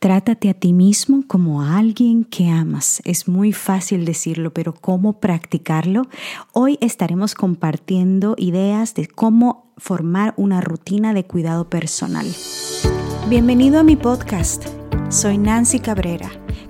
Trátate 0.00 0.48
a 0.48 0.54
ti 0.54 0.72
mismo 0.72 1.24
como 1.26 1.60
a 1.60 1.76
alguien 1.76 2.22
que 2.22 2.48
amas. 2.48 3.02
Es 3.04 3.26
muy 3.26 3.52
fácil 3.52 4.04
decirlo, 4.04 4.52
pero 4.52 4.72
¿cómo 4.72 5.18
practicarlo? 5.18 6.02
Hoy 6.52 6.78
estaremos 6.80 7.34
compartiendo 7.34 8.36
ideas 8.38 8.94
de 8.94 9.08
cómo 9.08 9.72
formar 9.76 10.34
una 10.36 10.60
rutina 10.60 11.14
de 11.14 11.24
cuidado 11.24 11.68
personal. 11.68 12.28
Bienvenido 13.28 13.80
a 13.80 13.82
mi 13.82 13.96
podcast. 13.96 14.66
Soy 15.08 15.36
Nancy 15.36 15.80
Cabrera, 15.80 16.30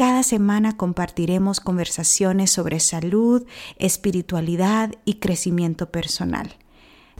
Cada 0.00 0.22
semana 0.22 0.78
compartiremos 0.78 1.60
conversaciones 1.60 2.50
sobre 2.50 2.80
salud, 2.80 3.46
espiritualidad 3.76 4.92
y 5.04 5.16
crecimiento 5.16 5.90
personal. 5.90 6.54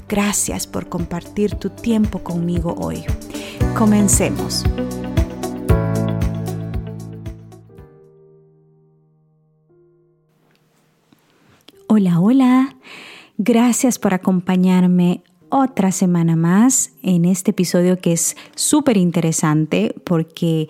Gracias 0.09 0.67
por 0.67 0.89
compartir 0.89 1.57
tu 1.57 1.69
tiempo 1.69 2.21
conmigo 2.21 2.75
hoy. 2.79 3.05
Comencemos. 3.77 4.65
Hola, 11.87 12.19
hola. 12.19 12.77
Gracias 13.37 13.99
por 13.99 14.15
acompañarme 14.15 15.23
otra 15.51 15.93
semana 15.93 16.37
más 16.37 16.93
en 17.03 17.25
este 17.25 17.51
episodio 17.51 17.99
que 17.99 18.13
es 18.13 18.37
súper 18.55 18.97
interesante 18.97 19.95
porque 20.05 20.69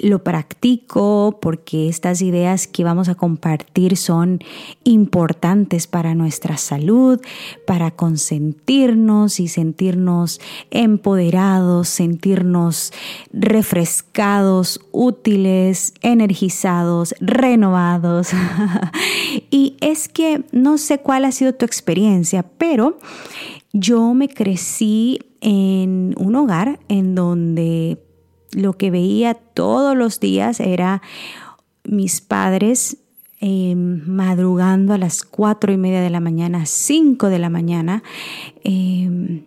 lo 0.00 0.24
practico 0.24 1.38
porque 1.40 1.88
estas 1.88 2.22
ideas 2.22 2.66
que 2.66 2.82
vamos 2.82 3.08
a 3.08 3.14
compartir 3.14 3.96
son 3.96 4.40
importantes 4.84 5.86
para 5.86 6.14
nuestra 6.14 6.56
salud, 6.56 7.20
para 7.66 7.90
consentirnos 7.90 9.38
y 9.38 9.48
sentirnos 9.48 10.40
empoderados, 10.70 11.88
sentirnos 11.88 12.92
refrescados, 13.32 14.80
útiles, 14.92 15.94
energizados, 16.02 17.14
renovados. 17.20 18.30
y 19.50 19.76
es 19.80 20.08
que 20.08 20.44
no 20.52 20.78
sé 20.78 20.98
cuál 20.98 21.26
ha 21.26 21.32
sido 21.32 21.54
tu 21.54 21.64
experiencia, 21.66 22.42
pero 22.42 22.98
yo 23.72 24.14
me 24.14 24.28
crecí 24.28 25.18
en 25.40 26.14
un 26.18 26.36
hogar 26.36 26.78
en 26.88 27.14
donde 27.14 27.98
lo 28.52 28.74
que 28.74 28.90
veía 28.90 29.34
todos 29.34 29.96
los 29.96 30.20
días 30.20 30.60
era 30.60 31.02
mis 31.84 32.20
padres 32.20 32.98
em, 33.40 34.06
madrugando 34.06 34.92
a 34.92 34.98
las 34.98 35.24
cuatro 35.24 35.72
y 35.72 35.76
media 35.76 36.00
de 36.00 36.10
la 36.10 36.20
mañana, 36.20 36.64
cinco 36.64 37.28
de 37.28 37.38
la 37.40 37.50
mañana, 37.50 38.02
em, 38.62 39.44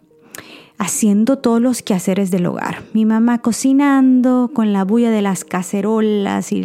haciendo 0.77 1.37
todos 1.37 1.61
los 1.61 1.81
quehaceres 1.81 2.31
del 2.31 2.45
hogar. 2.45 2.83
Mi 2.93 3.05
mamá 3.05 3.41
cocinando 3.41 4.51
con 4.53 4.73
la 4.73 4.83
bulla 4.83 5.09
de 5.09 5.21
las 5.21 5.45
cacerolas 5.45 6.51
y 6.51 6.63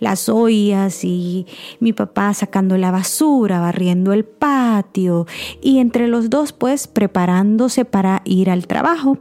las 0.00 0.28
ollas 0.28 1.04
y 1.04 1.46
mi 1.78 1.92
papá 1.92 2.32
sacando 2.32 2.78
la 2.78 2.90
basura, 2.90 3.60
barriendo 3.60 4.12
el 4.12 4.24
patio 4.24 5.26
y 5.60 5.78
entre 5.78 6.08
los 6.08 6.30
dos 6.30 6.52
pues 6.52 6.86
preparándose 6.86 7.84
para 7.84 8.22
ir 8.24 8.50
al 8.50 8.66
trabajo. 8.66 9.18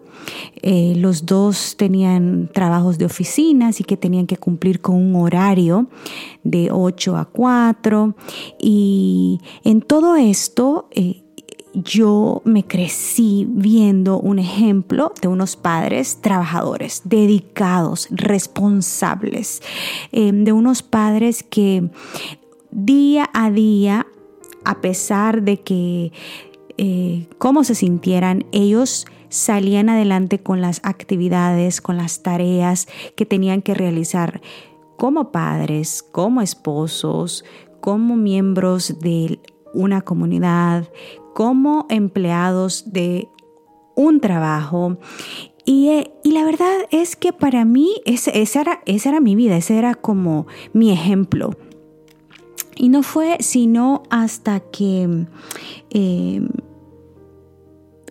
Eh, 0.61 0.93
los 0.98 1.26
dos 1.26 1.76
tenían 1.77 2.49
trabajos 2.53 2.98
de 2.98 3.05
oficina, 3.05 3.70
así 3.70 3.83
que 3.83 3.98
tenían 3.98 4.26
que 4.26 4.37
cumplir 4.37 4.80
con 4.82 4.95
un 4.95 5.15
horario 5.15 5.87
de 6.43 6.70
8 6.71 7.17
a 7.17 7.26
4 7.26 8.15
y 8.59 9.39
en 9.64 9.82
todo 9.82 10.15
esto... 10.15 10.87
Eh, 10.92 11.23
yo 11.73 12.42
me 12.45 12.66
crecí 12.66 13.45
viendo 13.50 14.20
un 14.20 14.39
ejemplo 14.39 15.14
de 15.22 15.28
unos 15.28 15.55
padres 15.55 16.20
trabajadores, 16.22 17.02
dedicados, 17.05 18.08
responsables, 18.11 19.61
eh, 20.11 20.32
de 20.33 20.52
unos 20.52 20.82
padres 20.83 21.44
que 21.44 21.89
día 22.72 23.30
a 23.33 23.52
día, 23.52 24.08
a 24.66 24.82
pesar 24.82 25.44
de 25.44 25.61
que 25.61 26.11
eh, 26.77 27.27
cómo 27.38 27.64
se 27.64 27.76
sintieran, 27.76 28.45
ellos 28.52 29.06
salían 29.30 29.89
adelante 29.89 30.39
con 30.39 30.61
las 30.61 30.80
actividades, 30.83 31.82
con 31.82 31.98
las 31.98 32.23
tareas 32.23 32.88
que 33.16 33.26
tenían 33.26 33.61
que 33.61 33.73
realizar 33.73 34.42
como 34.98 35.32
padres, 35.32 36.04
como 36.04 36.42
esposos, 36.42 37.45
como 37.82 38.16
miembros 38.16 39.00
de 39.00 39.39
una 39.73 40.02
comunidad, 40.02 40.89
como 41.37 41.86
empleados 41.89 42.92
de 42.93 43.30
un 43.93 44.21
trabajo. 44.21 44.98
Y, 45.65 45.89
eh, 45.89 46.11
la 46.23 46.43
verdad 46.43 46.73
es 46.89 47.15
que 47.15 47.31
para 47.31 47.64
mí 47.64 47.92
esa, 48.05 48.31
era, 48.31 48.81
era 48.87 49.20
mi 49.20 49.36
vida, 49.36 49.55
ese 49.55 49.77
era 49.77 49.93
como 49.93 50.47
mi 50.73 50.92
ejemplo. 50.92 51.52
Y 52.76 52.89
no 52.89 53.03
fue 53.03 53.37
sino 53.39 54.02
hasta 54.09 54.61
que 54.61 55.27
em, 55.92 56.47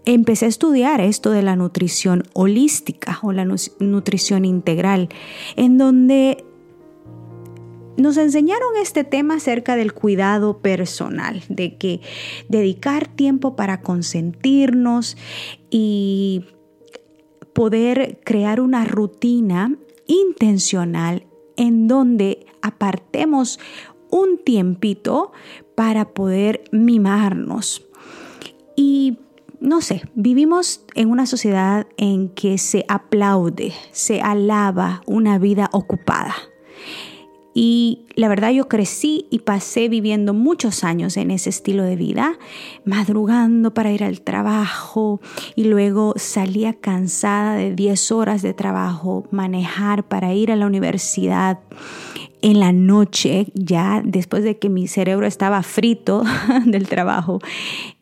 empecé 0.04 0.44
a 0.44 0.48
estudiar 0.48 1.00
esto 1.00 1.32
de 1.32 1.42
la 1.42 1.56
nutrición 1.56 2.22
holística 2.32 3.18
o 3.24 3.32
la 3.32 3.44
nutrición 3.44 4.44
integral, 4.44 5.08
en 5.56 5.78
donde 5.78 6.44
nos 7.96 8.16
enseñaron 8.16 8.76
este 8.80 9.04
tema 9.04 9.36
acerca 9.36 9.76
del 9.76 9.92
cuidado 9.92 10.58
personal, 10.58 11.42
de 11.48 11.76
que 11.76 12.00
dedicar 12.48 13.08
tiempo 13.08 13.56
para 13.56 13.80
consentirnos 13.80 15.16
y 15.70 16.44
poder 17.52 18.20
crear 18.24 18.60
una 18.60 18.84
rutina 18.84 19.76
intencional 20.06 21.26
en 21.56 21.88
donde 21.88 22.46
apartemos 22.62 23.58
un 24.10 24.38
tiempito 24.44 25.32
para 25.74 26.10
poder 26.12 26.64
mimarnos. 26.72 27.86
Y 28.76 29.18
no 29.60 29.80
sé, 29.80 30.02
vivimos 30.14 30.84
en 30.94 31.10
una 31.10 31.26
sociedad 31.26 31.86
en 31.96 32.28
que 32.28 32.58
se 32.58 32.84
aplaude, 32.88 33.72
se 33.90 34.20
alaba 34.20 35.02
una 35.06 35.38
vida 35.38 35.70
ocupada. 35.72 36.34
Y 37.58 38.04
la 38.16 38.28
verdad 38.28 38.50
yo 38.50 38.68
crecí 38.68 39.28
y 39.30 39.38
pasé 39.38 39.88
viviendo 39.88 40.34
muchos 40.34 40.84
años 40.84 41.16
en 41.16 41.30
ese 41.30 41.48
estilo 41.48 41.84
de 41.84 41.96
vida, 41.96 42.38
madrugando 42.84 43.72
para 43.72 43.90
ir 43.90 44.04
al 44.04 44.20
trabajo 44.20 45.22
y 45.54 45.64
luego 45.64 46.12
salía 46.16 46.74
cansada 46.74 47.54
de 47.54 47.74
10 47.74 48.12
horas 48.12 48.42
de 48.42 48.52
trabajo, 48.52 49.24
manejar 49.30 50.04
para 50.04 50.34
ir 50.34 50.52
a 50.52 50.56
la 50.56 50.66
universidad 50.66 51.60
en 52.46 52.60
la 52.60 52.70
noche, 52.70 53.48
ya 53.54 54.00
después 54.04 54.44
de 54.44 54.56
que 54.56 54.68
mi 54.68 54.86
cerebro 54.86 55.26
estaba 55.26 55.64
frito 55.64 56.22
del 56.64 56.86
trabajo 56.86 57.40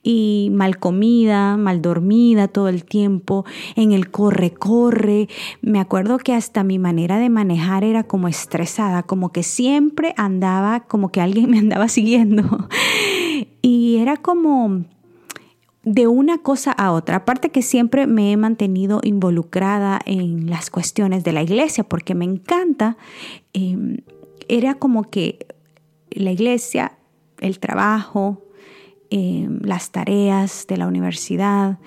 y 0.02 0.50
mal 0.52 0.78
comida, 0.78 1.56
mal 1.56 1.80
dormida 1.80 2.46
todo 2.46 2.68
el 2.68 2.84
tiempo, 2.84 3.46
en 3.74 3.92
el 3.92 4.10
corre, 4.10 4.52
corre. 4.52 5.30
Me 5.62 5.80
acuerdo 5.80 6.18
que 6.18 6.34
hasta 6.34 6.62
mi 6.62 6.78
manera 6.78 7.18
de 7.18 7.30
manejar 7.30 7.84
era 7.84 8.04
como 8.04 8.28
estresada, 8.28 9.02
como 9.02 9.32
que 9.32 9.42
siempre 9.42 10.12
andaba, 10.18 10.80
como 10.80 11.10
que 11.10 11.22
alguien 11.22 11.50
me 11.50 11.58
andaba 11.58 11.88
siguiendo. 11.88 12.68
Y 13.62 13.96
era 13.96 14.18
como 14.18 14.84
de 15.84 16.06
una 16.06 16.36
cosa 16.36 16.72
a 16.72 16.92
otra. 16.92 17.16
Aparte 17.16 17.48
que 17.48 17.62
siempre 17.62 18.06
me 18.06 18.30
he 18.30 18.36
mantenido 18.36 19.00
involucrada 19.02 20.00
en 20.04 20.50
las 20.50 20.68
cuestiones 20.68 21.24
de 21.24 21.32
la 21.32 21.42
iglesia 21.42 21.82
porque 21.82 22.14
me 22.14 22.26
encanta. 22.26 22.98
Em, 23.54 23.96
era 24.48 24.74
como 24.74 25.10
que 25.10 25.46
la 26.10 26.32
iglesia, 26.32 26.98
el 27.40 27.58
trabajo, 27.58 28.44
eh, 29.10 29.48
las 29.60 29.90
tareas 29.90 30.66
de 30.66 30.76
la 30.76 30.86
universidad, 30.86 31.78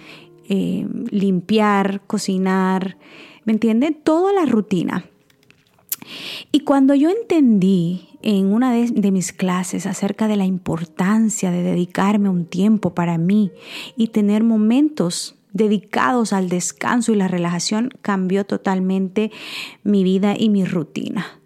eh, 0.50 0.88
limpiar, 1.09 2.01
cocinar, 2.07 2.98
¿me 3.45 3.54
entienden? 3.54 3.95
Toda 4.01 4.31
la 4.33 4.45
rutina. 4.45 5.06
Y 6.51 6.62
cuando 6.62 6.95
yo 6.95 7.09
entendí 7.09 8.07
en 8.21 8.54
una 8.54 8.71
de, 8.71 8.88
de, 8.92 9.12
mis 9.12 9.33
clases 9.33 9.86
acerca 9.86 10.27
de 10.27 10.38
la 10.38 10.45
importancia 10.45 11.51
de 11.51 11.63
dedicarme 11.63 12.30
un 12.30 12.45
tiempo 12.45 12.94
para 12.94 13.18
mí 13.18 13.51
y 13.98 14.07
tener 14.07 14.44
momentos 14.44 15.36
dedicados 15.51 16.33
al 16.33 16.50
descanso 16.50 17.12
y 17.12 17.15
la 17.15 17.27
relajación, 17.27 17.89
cambió 18.01 18.45
totalmente 18.45 19.31
mi 19.83 20.03
vida 20.03 20.36
y 20.38 20.50
mi 20.50 20.63
rutina. 20.63 21.37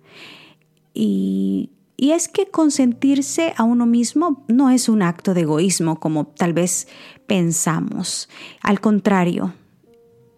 Y, 0.93 1.71
Y 2.01 2.13
es 2.13 2.27
que 2.27 2.47
consentirse 2.47 3.53
a 3.57 3.63
uno 3.63 3.85
mismo 3.85 4.43
no 4.47 4.71
es 4.71 4.89
un 4.89 5.03
acto 5.03 5.35
de 5.35 5.41
egoísmo 5.41 5.99
como 5.99 6.25
tal 6.25 6.51
vez 6.51 6.87
pensamos. 7.27 8.27
Al 8.63 8.79
contrario, 8.79 9.53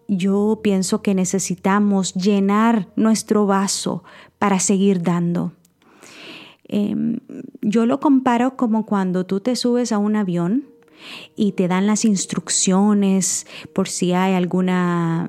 yo 0.08 0.60
pienso 0.62 1.00
que 1.00 1.14
necesitamos 1.14 2.12
llenar 2.12 2.88
nuestro 2.96 3.46
vaso 3.46 4.04
para 4.38 4.60
seguir 4.60 5.02
dando. 5.02 5.52
Em, 6.68 7.20
yo 7.62 7.86
lo 7.86 7.98
comparo 7.98 8.56
como 8.56 8.84
cuando 8.84 9.24
tú 9.24 9.40
te 9.40 9.56
subes 9.56 9.90
a 9.90 9.96
un 9.96 10.16
avión 10.16 10.64
y 11.34 11.52
te 11.52 11.66
dan 11.66 11.86
las 11.86 12.04
instrucciones 12.04 13.46
por 13.72 13.88
si 13.88 14.12
hay 14.12 14.34
alguna 14.34 15.28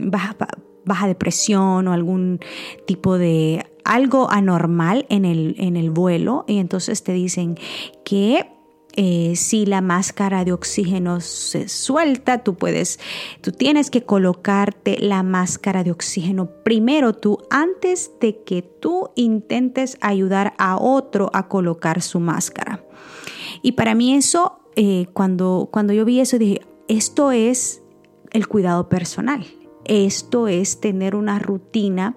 baja, 0.00 0.36
baja 0.84 1.06
depresión 1.08 1.88
o 1.88 1.92
algún 1.92 2.38
tipo 2.86 3.18
de 3.18 3.66
algo 3.86 4.30
anormal 4.30 5.06
en 5.08 5.24
el, 5.24 5.54
en 5.58 5.76
el 5.76 5.90
vuelo 5.90 6.44
y 6.46 6.58
entonces 6.58 7.02
te 7.02 7.12
dicen 7.12 7.58
que 8.04 8.50
eh, 8.98 9.36
si 9.36 9.66
la 9.66 9.82
máscara 9.82 10.46
de 10.46 10.54
oxígeno 10.54 11.20
se 11.20 11.68
suelta, 11.68 12.42
tú 12.42 12.54
puedes, 12.54 12.98
tú 13.42 13.52
tienes 13.52 13.90
que 13.90 14.04
colocarte 14.04 14.96
la 14.98 15.22
máscara 15.22 15.84
de 15.84 15.90
oxígeno 15.90 16.48
primero 16.64 17.12
tú 17.12 17.38
antes 17.50 18.10
de 18.20 18.42
que 18.42 18.62
tú 18.62 19.10
intentes 19.14 19.98
ayudar 20.00 20.54
a 20.56 20.78
otro 20.78 21.30
a 21.34 21.46
colocar 21.46 22.00
su 22.00 22.20
máscara. 22.20 22.82
Y 23.60 23.72
para 23.72 23.94
mí 23.94 24.14
eso, 24.14 24.60
eh, 24.76 25.08
cuando, 25.12 25.68
cuando 25.70 25.92
yo 25.92 26.06
vi 26.06 26.20
eso, 26.20 26.38
dije, 26.38 26.62
esto 26.88 27.32
es 27.32 27.82
el 28.30 28.48
cuidado 28.48 28.88
personal, 28.88 29.44
esto 29.84 30.48
es 30.48 30.80
tener 30.80 31.14
una 31.14 31.38
rutina 31.38 32.16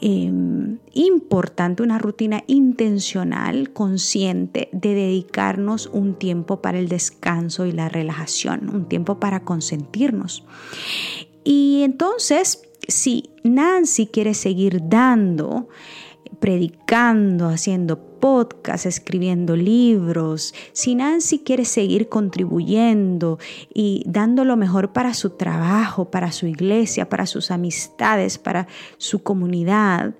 Em, 0.00 0.78
importante, 0.92 1.82
una 1.82 1.98
rutina 1.98 2.44
intencional, 2.46 3.72
consciente 3.72 4.68
de 4.72 4.94
dedicarnos 4.94 5.88
un 5.90 6.14
tiempo 6.14 6.60
para 6.60 6.78
el 6.78 6.88
descanso 6.88 7.64
y 7.64 7.72
la 7.72 7.88
relajación, 7.88 8.68
un 8.68 8.88
tiempo 8.88 9.18
para 9.18 9.40
consentirnos. 9.40 10.44
Y 11.44 11.80
entonces, 11.82 12.62
si 12.88 13.30
Nancy 13.42 14.06
quiere 14.06 14.34
seguir 14.34 14.82
dando, 14.88 15.68
predicando, 16.40 17.48
haciendo 17.48 17.98
podcast, 18.20 18.86
escribiendo 18.86 19.56
libros, 19.56 20.54
si 20.72 20.94
Nancy 20.94 21.40
quiere 21.40 21.64
seguir 21.64 22.08
contribuyendo 22.08 23.38
y 23.72 24.02
dando 24.06 24.44
lo 24.44 24.56
mejor 24.56 24.92
para 24.92 25.14
su 25.14 25.30
trabajo, 25.30 26.10
para 26.10 26.32
su 26.32 26.46
iglesia, 26.46 27.08
para 27.08 27.26
sus 27.26 27.50
amistades, 27.50 28.38
para 28.38 28.66
su 28.98 29.22
comunidad, 29.22 30.14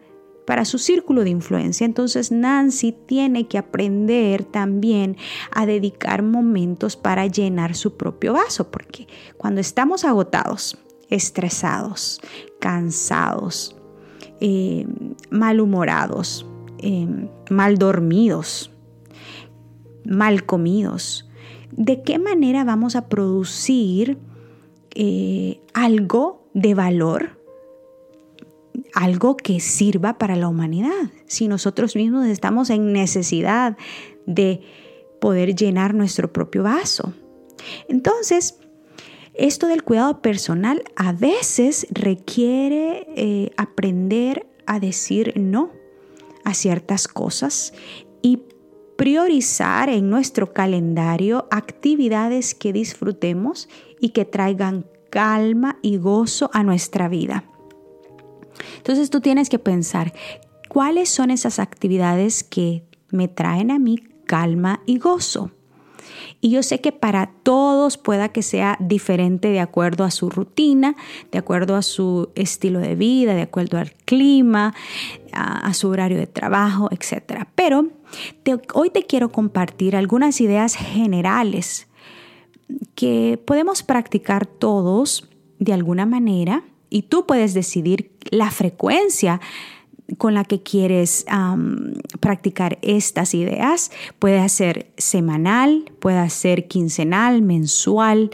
para 0.47 0.65
su 0.65 0.79
círculo 0.79 1.25
de 1.25 1.31
influencia, 1.31 1.85
entonces 1.85 2.31
Nancy 2.31 2.93
tiene 2.93 3.49
que 3.49 3.59
aprender 3.59 4.45
también 4.45 5.17
a 5.51 5.67
dedicar 5.67 6.23
momentos 6.23 6.97
para 6.97 7.27
llenar 7.27 7.75
su 7.75 7.97
propio 7.97 8.33
vaso, 8.33 8.71
porque 8.71 9.09
cuando 9.37 9.61
estamos 9.61 10.05
agotados, 10.05 10.79
estresados, 11.11 12.21
cansados, 12.61 13.76
eh, 14.41 14.87
malhumorados, 15.31 16.47
eh, 16.79 17.07
mal 17.51 17.79
dormidos, 17.79 18.71
mal 20.05 20.45
comidos. 20.45 21.29
¿De 21.73 22.03
qué 22.03 22.19
manera 22.19 22.65
vamos 22.65 22.97
a 22.97 23.09
producir 23.09 24.19
eh, 24.95 25.61
algo 25.75 26.49
de 26.55 26.75
valor? 26.75 27.39
Algo 28.95 29.37
que 29.37 29.61
sirva 29.61 30.19
para 30.19 30.37
la 30.37 30.49
humanidad. 30.49 31.11
Si 31.27 31.49
nosotros 31.49 31.97
mismos 31.97 32.27
estamos 32.27 32.71
en 32.71 32.93
necesidad 32.93 33.77
de 34.27 34.61
poder 35.21 35.55
llenar 35.55 35.95
nuestro 35.95 36.33
propio 36.33 36.63
vaso. 36.63 37.13
Entonces, 37.89 38.59
esto 39.39 39.67
del 39.67 39.83
cuidado 39.83 40.23
personal 40.23 40.83
a 40.97 41.13
veces 41.13 41.87
requiere 41.91 43.07
eh, 43.17 43.51
aprender 43.57 44.47
a 44.67 44.81
decir 44.81 45.35
no 45.37 45.71
a 46.45 46.55
ciertas 46.55 47.09
cosas 47.09 47.75
y 48.23 48.41
priorizar 48.97 49.89
en 49.89 50.09
nuestro 50.09 50.53
calendario 50.53 51.47
actividades 51.51 52.55
que 52.55 52.73
disfrutemos 52.73 53.69
y 54.01 54.11
que 54.11 54.25
traigan 54.25 54.87
calma 55.11 55.79
y 55.83 55.99
gozo 55.99 56.51
a 56.53 56.63
nuestra 56.63 57.09
vida. 57.09 57.45
Entonces 58.79 59.11
tú 59.11 59.21
tienes 59.21 59.49
que 59.49 59.59
pensar, 59.59 60.13
¿cuáles 60.69 61.09
son 61.09 61.31
esas 61.31 61.59
actividades 61.59 62.43
que 62.43 62.85
me 63.11 63.29
traen 63.29 63.71
a 63.71 63.79
mí 63.79 63.99
calma 64.27 64.83
y 64.87 64.99
gozo? 64.99 65.51
Y 66.41 66.51
yo 66.51 66.63
sé 66.63 66.81
que 66.81 66.93
para 66.93 67.31
todos 67.43 67.97
pueda 67.99 68.29
que 68.31 68.43
sea 68.43 68.77
diferente 68.81 69.49
de 69.49 69.61
acuerdo 69.61 70.05
a 70.05 70.11
su 70.11 70.31
rutina, 70.31 70.97
de 71.33 71.39
acuerdo 71.39 71.77
a 71.77 71.83
su 71.83 72.31
estilo 72.35 72.81
de 72.81 72.95
vida, 72.95 73.35
de 73.35 73.43
acuerdo 73.43 73.79
al 73.79 73.93
clima, 73.93 74.75
a, 75.33 75.73
su 75.75 75.89
horario 75.89 76.19
de 76.19 76.27
trabajo, 76.27 76.89
etc. 76.91 77.45
Pero 77.55 77.89
hoy 78.75 78.91
te 78.91 79.05
quiero 79.05 79.31
compartir 79.31 79.97
algunas 79.97 80.41
ideas 80.41 80.75
generales 80.77 81.89
que 82.95 83.41
podemos 83.45 83.83
practicar 83.83 84.47
todos 84.47 85.29
de 85.59 85.73
alguna 85.73 86.07
manera 86.07 86.65
y 86.91 87.03
tú 87.03 87.27
puedes 87.27 87.55
decidir 87.55 88.13
la 88.31 88.51
frecuencia 88.51 89.41
con 90.19 90.35
la 90.35 90.45
que 90.45 90.63
quieres 90.63 91.27
practicar 92.21 92.79
estas 92.83 93.35
ideas. 93.35 93.91
Puede 94.19 94.49
ser 94.49 94.93
semanal, 94.97 95.91
puede 95.99 96.29
ser 96.31 96.69
quincenal, 96.69 97.43
mensual, 97.43 98.31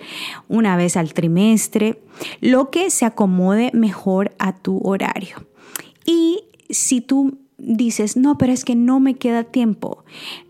una 0.48 0.76
vez 0.76 0.96
al 0.96 1.14
trimestre, 1.14 2.02
lo 2.40 2.70
que 2.70 2.90
se 2.90 3.06
acomode 3.06 3.70
mejor 3.72 4.34
a 4.38 4.56
tu 4.56 4.80
horario. 4.84 5.46
Y 6.04 6.44
si 6.68 7.00
tú 7.00 7.38
dices, 7.58 8.16
no, 8.16 8.36
pero 8.38 8.52
es 8.52 8.64
que 8.64 8.74
no 8.74 9.00
me 9.00 9.14
queda 9.14 9.44
tiempo. 9.44 10.04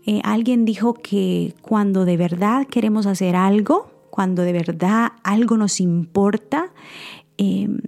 Eh, 0.05 0.19
alguien 0.23 0.65
dijo 0.65 0.93
que 0.93 1.53
cuando 1.61 2.05
de 2.05 2.17
verdad 2.17 2.67
queremos 2.67 3.05
hacer 3.05 3.35
algo, 3.35 3.91
cuando 4.09 4.43
de 4.43 4.53
verdad 4.53 5.13
algo 5.23 5.57
nos 5.57 5.79
importa, 5.79 6.73
em, 7.37 7.79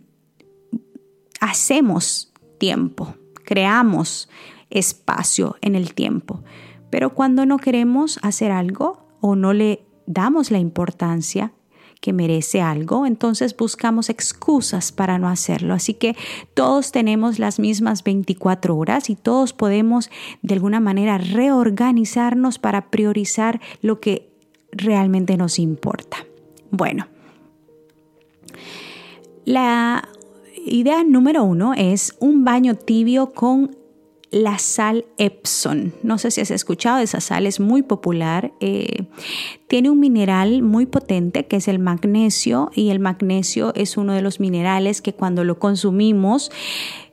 hacemos 1.39 2.31
tiempo 2.57 3.15
creamos 3.45 4.30
espacio 4.69 5.56
en 5.62 5.75
el 5.75 5.94
tiempo. 5.94 6.44
Pero 6.89 7.13
cuando 7.13 7.45
no 7.45 7.57
queremos 7.57 8.19
hacer 8.21 8.51
algo 8.51 9.07
o 9.21 9.35
no 9.35 9.54
le 9.54 9.85
damos 10.06 10.52
la 10.52 10.59
importancia 10.59 11.52
que 12.02 12.14
merece 12.14 12.61
algo, 12.61 13.06
entonces 13.06 13.56
buscamos 13.57 14.09
excusas 14.09 14.92
para 14.92 15.18
no 15.18 15.28
hacerlo. 15.28 15.73
Así 15.73 15.95
que 15.95 16.16
todos 16.54 16.92
tenemos 16.92 17.40
las 17.40 17.59
mismas 17.59 18.04
24 18.04 18.78
horas 18.78 19.09
y 19.09 19.16
todos 19.16 19.54
podemos 19.54 20.09
de 20.42 20.54
alguna 20.54 20.80
manera 20.80 21.18
reorganizarnos 21.18 22.59
para 22.59 22.92
priorizar 22.92 23.59
lo 23.81 23.99
que 23.99 24.30
realmente 24.71 25.37
nos 25.37 25.57
importa. 25.57 26.18
Bueno, 26.69 27.07
la 29.45 30.07
idea 30.66 31.04
número 31.04 31.44
uno 31.44 31.74
es 31.74 32.16
un 32.19 32.44
baño 32.44 32.76
tibio 32.76 33.31
con 33.34 33.78
la 34.31 34.60
sal 34.60 35.06
Epson. 35.18 35.94
No 36.04 36.18
sé 36.18 36.30
si 36.30 36.42
has 36.42 36.52
escuchado, 36.52 37.00
esa 37.00 37.22
sal 37.22 37.48
es 37.48 37.60
muy 37.60 37.84
popular. 37.84 38.52
Eh, 38.60 39.06
tiene 39.68 39.90
un 39.90 40.00
mineral 40.00 40.62
muy 40.62 40.86
potente 40.86 41.45
que 41.45 41.57
es 41.57 41.68
el 41.68 41.80
magnesio 41.80 42.69
y 42.76 42.90
el 42.90 43.00
magnesio 43.00 43.74
es 43.76 43.95
uno 43.95 44.14
de 44.14 44.22
los 44.22 44.40
minerales 44.40 45.02
que 45.02 45.14
cuando 45.14 45.44
lo 45.44 45.57
consumimos 45.57 46.52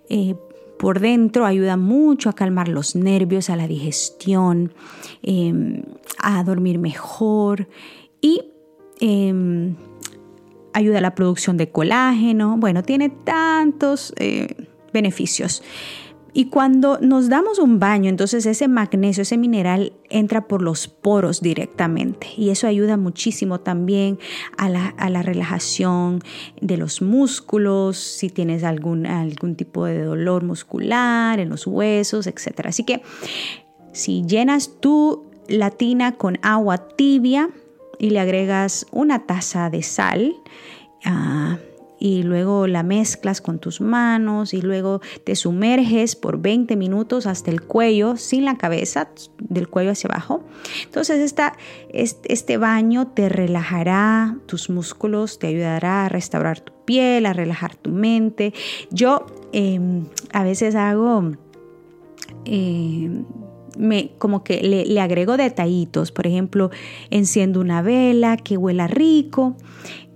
eh, 0.08 0.34
por 0.78 0.98
dentro 0.98 1.46
ayuda 1.46 1.76
mucho 1.76 2.28
a 2.28 2.32
calmar 2.32 2.66
los 2.66 2.96
nervios, 2.96 3.50
a 3.50 3.56
la 3.56 3.68
digestión, 3.68 4.72
em, 5.22 5.84
a 6.18 6.42
dormir 6.42 6.80
mejor 6.80 7.68
y 8.20 8.50
em, 8.98 9.76
ayuda 10.72 10.98
a 10.98 11.00
la 11.00 11.14
producción 11.14 11.56
de 11.56 11.70
colágeno, 11.70 12.56
bueno, 12.58 12.82
tiene 12.82 13.10
tantos 13.10 14.14
eh, 14.18 14.68
beneficios. 14.92 15.62
Y 16.34 16.46
cuando 16.46 16.98
nos 16.98 17.28
damos 17.28 17.58
un 17.58 17.78
baño, 17.78 18.08
entonces 18.08 18.46
ese 18.46 18.66
magnesio, 18.66 19.22
ese 19.22 19.36
mineral 19.36 19.92
entra 20.08 20.48
por 20.48 20.62
los 20.62 20.88
poros 20.88 21.42
directamente 21.42 22.26
y 22.38 22.48
eso 22.48 22.66
ayuda 22.66 22.96
muchísimo 22.96 23.60
también 23.60 24.18
a 24.56 24.70
la, 24.70 25.22
relajación 25.22 26.20
de 26.58 26.78
los 26.78 27.02
músculos, 27.02 27.98
si 27.98 28.30
tienes 28.30 28.64
algún, 28.64 29.04
algún 29.04 29.56
tipo 29.56 29.84
de 29.84 30.04
dolor 30.04 30.42
muscular 30.42 31.38
en 31.38 31.50
los 31.50 31.66
huesos, 31.66 32.26
etc. 32.26 32.62
Así 32.64 32.84
que 32.84 33.02
si 33.92 34.24
llenas 34.24 34.80
tu 34.80 35.26
latina 35.48 36.12
con 36.12 36.38
agua 36.40 36.78
tibia, 36.78 37.50
y 38.02 38.10
le 38.10 38.18
agregas 38.18 38.84
una 38.90 39.26
taza 39.26 39.70
de 39.70 39.84
sal 39.84 40.34
ah, 41.04 41.56
y 42.00 42.24
luego 42.24 42.66
la 42.66 42.82
mezclas 42.82 43.40
con 43.40 43.60
tus 43.60 43.80
manos 43.80 44.54
y 44.54 44.60
luego 44.60 45.00
te 45.22 45.36
sumerges 45.36 46.16
por 46.16 46.42
20 46.42 46.74
minutos 46.74 47.28
hasta 47.28 47.52
el 47.52 47.62
cuello, 47.62 48.16
sin 48.16 48.44
la 48.44 48.58
cabeza, 48.58 49.08
del 49.38 49.68
cuello 49.68 49.92
hacia 49.92 50.10
abajo. 50.10 50.42
Entonces 50.82 51.20
esta, 51.20 51.56
este 51.92 52.56
baño 52.56 53.06
te 53.06 53.28
relajará 53.28 54.36
tus 54.46 54.68
músculos, 54.68 55.38
te 55.38 55.46
ayudará 55.46 56.06
a 56.06 56.08
restaurar 56.08 56.58
tu 56.58 56.72
piel, 56.84 57.24
a 57.24 57.32
relajar 57.32 57.76
tu 57.76 57.90
mente. 57.90 58.52
Yo 58.90 59.26
em, 59.52 60.06
a 60.32 60.42
veces 60.42 60.74
hago... 60.74 61.30
Em, 62.46 63.24
me, 63.76 64.10
como 64.18 64.44
que 64.44 64.62
le, 64.62 65.00
agrego 65.00 65.36
detallitos, 65.36 66.12
por 66.12 66.26
ejemplo, 66.26 66.70
enciendo 67.10 67.60
una 67.60 67.82
vela 67.82 68.36
que 68.36 68.56
huela 68.56 68.86
rico, 68.86 69.56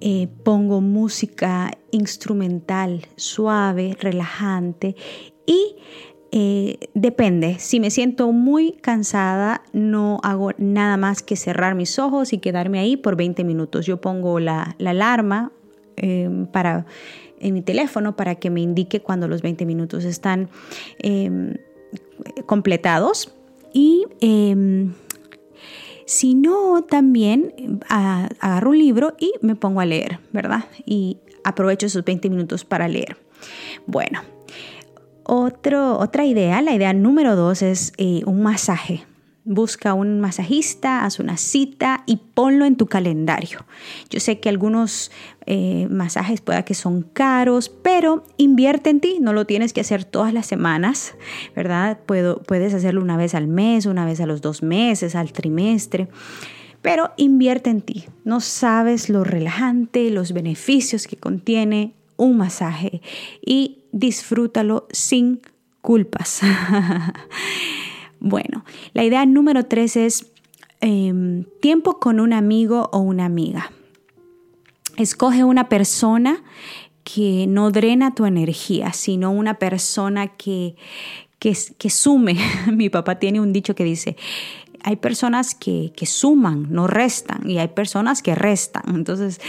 eh, 0.01 0.29
pongo 0.45 0.81
música 0.81 1.71
instrumental 1.91 3.07
suave, 3.17 3.97
relajante 3.99 4.97
y 5.47 5.77
eh, 6.33 6.91
depende, 6.95 7.59
si 7.59 7.81
me 7.81 7.91
siento 7.91 8.31
muy 8.33 8.73
cansada, 8.73 9.63
no 9.73 10.19
hago 10.23 10.51
nada 10.59 10.97
más 10.97 11.23
que 11.23 11.37
cerrar 11.37 11.75
mis 11.75 11.99
ojos 11.99 12.33
y 12.33 12.39
quedarme 12.39 12.79
ahí 12.79 12.97
por 12.97 13.17
20 13.17 13.45
minutos. 13.45 13.87
Yo 13.87 14.01
pongo 14.01 14.41
la, 14.41 14.77
alarma 14.85 15.53
em, 15.97 16.47
para, 16.47 16.85
en 17.39 17.55
mi 17.55 17.63
teléfono 17.63 18.17
para 18.17 18.35
que 18.35 18.51
me 18.51 18.61
indique 18.61 19.01
cuando 19.01 19.29
los 19.29 19.41
20 19.41 19.65
minutos 19.65 20.05
están 20.05 20.51
em, 20.99 21.55
completados 22.45 23.36
y 23.77 24.07
em, 24.23 24.95
si 26.07 26.35
no, 26.35 26.83
también 26.85 27.83
agarro 27.91 28.71
un 28.71 28.79
libro 28.79 29.15
y 29.19 29.35
me 29.43 29.55
pongo 29.55 29.83
a 29.83 29.85
leer, 29.85 30.19
¿verdad? 30.33 30.65
Y 30.87 31.19
aprovecho 31.45 31.85
esos 31.85 32.03
20 32.03 32.31
minutos 32.31 32.65
para 32.65 32.89
leer. 32.89 33.19
Bueno, 33.87 34.23
otra 35.25 36.25
idea, 36.25 36.63
la 36.63 36.75
idea 36.75 36.95
número 36.95 37.37
dos 37.37 37.61
es 37.61 37.93
eh, 37.99 38.23
un 38.25 38.43
masaje. 38.43 39.05
Busca 39.47 39.95
un 39.95 40.21
masajista, 40.21 41.05
haz 41.05 41.21
una 41.21 41.37
cita 41.37 42.03
y 42.05 42.19
ponlo 42.35 42.67
en 42.67 42.77
tu 42.77 42.87
calendario. 42.87 43.65
Yo 44.11 44.21
sé 44.21 44.41
que 44.41 44.49
algunos 44.49 45.11
eh, 45.47 45.87
masajes 45.89 46.41
pueda 46.41 46.65
que 46.65 46.75
son 46.75 47.03
caros, 47.03 47.71
pero 47.71 48.25
invierte 48.37 48.91
en 48.91 49.01
ti, 49.01 49.19
no 49.21 49.33
lo 49.33 49.47
tienes 49.47 49.73
que 49.73 49.81
hacer 49.81 50.05
todas 50.05 50.35
las 50.35 50.47
semanas, 50.47 51.15
¿verdad? 51.55 51.99
Puedes 52.05 52.75
hacerlo 52.75 53.01
una 53.01 53.17
vez 53.17 53.35
al 53.35 53.47
mes, 53.47 53.87
una 53.87 54.05
vez 54.05 54.21
a 54.21 54.27
los 54.27 54.43
dos 54.43 54.63
meses, 54.63 55.15
al 55.15 55.33
trimestre 55.33 56.09
pero 56.83 57.11
invierte 57.17 57.69
en 57.69 57.81
ti. 57.81 58.05
No 58.23 58.39
sabes 58.39 59.09
lo 59.09 59.25
relajante, 59.25 60.09
los 60.11 60.31
beneficios 60.31 61.09
que 61.09 61.17
contiene 61.17 61.95
un 62.17 62.37
masaje 62.37 63.03
y 63.45 63.85
disfrútalo 63.91 64.87
sin 64.93 65.41
culpas. 65.81 66.43
Bueno, 68.21 68.65
la 68.93 69.05
idea 69.05 69.25
número 69.27 69.65
tres 69.65 69.97
es 69.97 70.33
em, 70.81 71.45
tiempo 71.61 71.99
con 71.99 72.21
un 72.21 72.33
amigo 72.33 72.89
o 72.93 72.99
una 72.99 73.25
amiga. 73.25 73.71
Escoge 74.97 75.45
una 75.45 75.69
persona 75.69 76.43
que 77.05 77.47
no 77.47 77.71
drena 77.71 78.15
tu 78.15 78.27
energía, 78.27 78.93
sino 78.93 79.31
una 79.31 79.55
persona 79.55 80.29
que, 80.29 80.75
que, 81.39 81.57
que 81.79 81.91
sume. 81.91 82.37
Mi 82.73 82.91
papá 82.91 83.19
tiene 83.19 83.41
un 83.41 83.53
dicho 83.53 83.75
que 83.75 83.85
dice, 83.85 84.17
hay 84.83 84.97
personas 84.97 85.55
que, 85.55 85.93
que, 85.97 86.07
suman, 86.07 86.69
no 86.71 86.87
restan, 86.87 87.49
y 87.51 87.59
hay 87.59 87.69
personas 87.69 88.23
que 88.23 88.35
restan. 88.35 88.83
Entonces, 88.89 89.41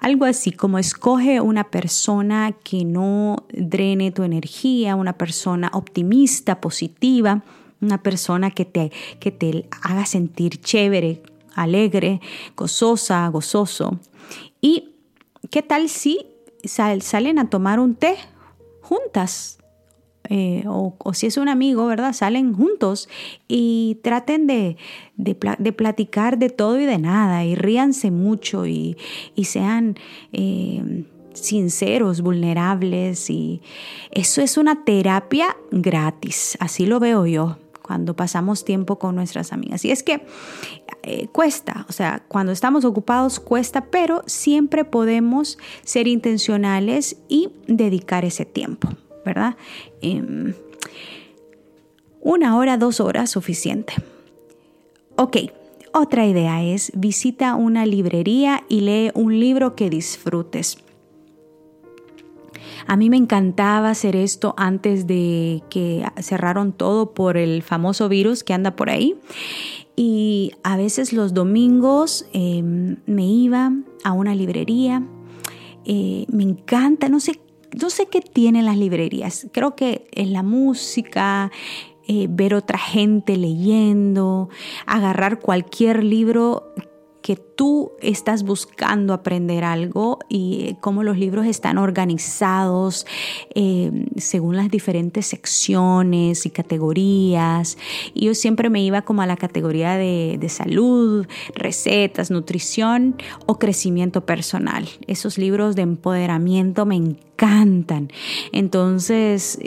algo 0.00 0.24
así 0.24 0.52
como 0.52 0.78
escoge 0.78 1.40
una 1.40 1.64
persona 1.64 2.52
que 2.64 2.84
no 2.84 3.44
drene 3.52 4.10
tu 4.10 4.22
energía, 4.22 4.96
una 4.96 5.14
persona 5.14 5.70
optimista, 5.74 6.62
positiva, 6.62 7.42
una 7.80 8.02
persona 8.02 8.50
que 8.50 8.64
te, 8.64 8.92
que 9.18 9.30
te 9.30 9.66
haga 9.82 10.06
sentir 10.06 10.60
chévere, 10.60 11.22
alegre, 11.54 12.20
gozosa, 12.56 13.26
gozoso. 13.28 13.98
¿Y 14.60 14.94
qué 15.50 15.62
tal 15.62 15.88
si 15.88 16.26
salen 16.64 17.38
a 17.38 17.48
tomar 17.48 17.80
un 17.80 17.94
té 17.94 18.16
juntas? 18.80 19.58
Eh, 20.28 20.62
o, 20.68 20.94
si 21.12 21.26
es 21.26 21.36
un 21.38 21.48
amigo, 21.48 21.86
¿verdad? 21.86 22.12
Salen 22.12 22.54
juntos 22.54 23.08
y 23.48 23.98
traten 24.04 24.46
de, 24.46 24.76
de, 25.16 25.34
platicar 25.34 26.38
de 26.38 26.50
todo 26.50 26.78
y 26.78 26.84
de 26.84 26.98
nada 26.98 27.44
y 27.44 27.54
ríanse 27.54 28.10
mucho 28.10 28.66
y, 28.66 28.96
sean... 29.42 29.96
Eh, 30.32 31.04
sinceros, 31.32 32.22
vulnerables 32.22 33.30
y 33.30 33.62
eso 34.10 34.42
es 34.42 34.58
una 34.58 34.84
terapia 34.84 35.56
gratis, 35.70 36.58
así 36.60 36.86
lo 36.86 36.98
veo 36.98 37.24
yo 37.24 37.56
cuando 37.90 38.14
pasamos 38.14 38.64
tiempo 38.64 39.00
con 39.00 39.16
nuestras 39.16 39.52
amigas. 39.52 39.84
Y 39.84 39.90
es 39.90 40.04
que 40.04 40.24
eh, 41.02 41.26
cuesta, 41.32 41.86
o 41.88 41.92
sea, 41.92 42.22
cuando 42.28 42.52
estamos 42.52 42.84
ocupados 42.84 43.40
cuesta, 43.40 43.86
pero 43.86 44.22
siempre 44.26 44.84
podemos 44.84 45.58
ser 45.82 46.06
intencionales 46.06 47.16
y 47.28 47.48
dedicar 47.66 48.24
ese 48.24 48.44
tiempo, 48.44 48.90
¿verdad? 49.26 49.56
Em, 50.02 50.54
una 52.20 52.56
hora, 52.56 52.76
dos 52.76 53.00
horas, 53.00 53.28
suficiente. 53.28 53.94
Ok, 55.16 55.38
otra 55.92 56.26
idea 56.26 56.62
es 56.62 56.92
visita 56.94 57.56
una 57.56 57.86
librería 57.86 58.62
y 58.68 58.82
lee 58.82 59.10
un 59.14 59.40
libro 59.40 59.74
que 59.74 59.90
disfrutes. 59.90 60.78
A 62.86 62.96
mí 62.96 63.10
me 63.10 63.16
encantaba 63.16 63.90
hacer 63.90 64.16
esto 64.16 64.54
antes 64.56 65.06
de 65.06 65.62
que 65.70 66.04
cerraron 66.20 66.72
todo 66.72 67.12
por 67.14 67.36
el 67.36 67.62
famoso 67.62 68.08
virus 68.08 68.44
que 68.44 68.54
anda 68.54 68.76
por 68.76 68.90
ahí. 68.90 69.16
Y 69.96 70.52
a 70.62 70.76
veces 70.76 71.12
los 71.12 71.34
domingos 71.34 72.26
em, 72.32 72.96
me 73.06 73.26
iba 73.26 73.72
a 74.04 74.12
una 74.12 74.34
librería. 74.34 75.02
Eh, 75.84 76.26
me 76.32 76.42
encanta, 76.42 77.08
no 77.08 77.20
sé, 77.20 77.40
no 77.80 77.90
sé 77.90 78.06
qué 78.06 78.20
tienen 78.20 78.64
las 78.64 78.76
librerías. 78.76 79.48
Creo 79.52 79.76
que 79.76 80.06
es 80.12 80.28
la 80.28 80.42
música, 80.42 81.50
eh, 82.08 82.26
ver 82.28 82.54
otra 82.54 82.78
gente 82.78 83.36
leyendo, 83.36 84.48
agarrar 84.86 85.38
cualquier 85.38 86.02
libro 86.02 86.72
que 87.22 87.36
tú 87.36 87.92
estás 88.00 88.42
buscando 88.42 89.12
aprender 89.12 89.64
algo 89.64 90.18
y 90.28 90.76
cómo 90.80 91.02
los 91.02 91.18
libros 91.18 91.46
están 91.46 91.78
organizados 91.78 93.06
eh, 93.54 94.06
según 94.16 94.56
las 94.56 94.70
diferentes 94.70 95.26
secciones 95.26 96.46
y 96.46 96.50
categorías. 96.50 97.76
Y 98.14 98.26
yo 98.26 98.34
siempre 98.34 98.70
me 98.70 98.82
iba 98.82 99.02
como 99.02 99.22
a 99.22 99.26
la 99.26 99.36
categoría 99.36 99.96
de, 99.96 100.38
de 100.40 100.48
salud, 100.48 101.26
recetas, 101.54 102.30
nutrición 102.30 103.16
o 103.46 103.58
crecimiento 103.58 104.24
personal. 104.24 104.88
Esos 105.06 105.38
libros 105.38 105.76
de 105.76 105.82
empoderamiento 105.82 106.86
me 106.86 106.96
encantan. 106.96 108.10
Entonces, 108.52 109.58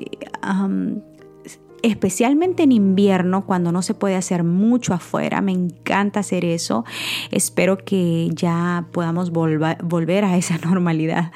especialmente 1.84 2.64
en 2.64 2.72
invierno 2.72 3.46
cuando 3.46 3.72
no 3.72 3.82
se 3.82 3.94
puede 3.94 4.16
hacer 4.16 4.44
mucho 4.44 4.94
afuera. 4.94 5.42
Me 5.42 5.52
encanta 5.52 6.22
hacer 6.22 6.46
eso. 6.46 6.86
Espero 7.30 7.78
que 7.78 8.30
ya 8.34 8.88
podamos 8.92 9.32
volver 9.32 10.26
a 10.26 10.38
esa 10.38 10.58
normalidad 10.66 11.32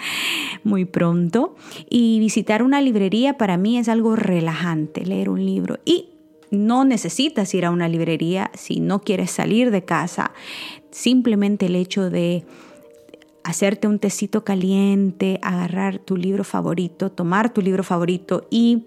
muy 0.64 0.86
pronto. 0.86 1.56
Y 1.90 2.20
visitar 2.20 2.64
una 2.64 2.82
librería 2.82 3.38
para 3.38 3.58
mí 3.58 3.78
es 3.78 3.90
algo 3.90 4.16
relajante, 4.16 5.06
leer 5.06 5.30
un 5.30 5.46
libro. 5.46 5.80
Y 5.86 6.10
no 6.50 6.86
necesitas 6.86 7.54
ir 7.54 7.66
a 7.66 7.72
una 7.72 7.90
librería 7.90 8.50
si 8.54 8.80
no 8.80 9.02
quieres 9.02 9.32
salir 9.32 9.70
de 9.70 9.84
casa. 9.84 10.32
Simplemente 10.92 11.66
el 11.66 11.76
hecho 11.76 12.10
de 12.10 12.46
hacerte 13.44 13.88
un 13.88 14.00
tecito 14.00 14.46
caliente, 14.46 15.40
agarrar 15.42 16.00
tu 16.00 16.16
libro 16.16 16.46
favorito, 16.46 17.12
tomar 17.12 17.54
tu 17.54 17.62
libro 17.62 17.84
favorito 17.84 18.46
y 18.50 18.84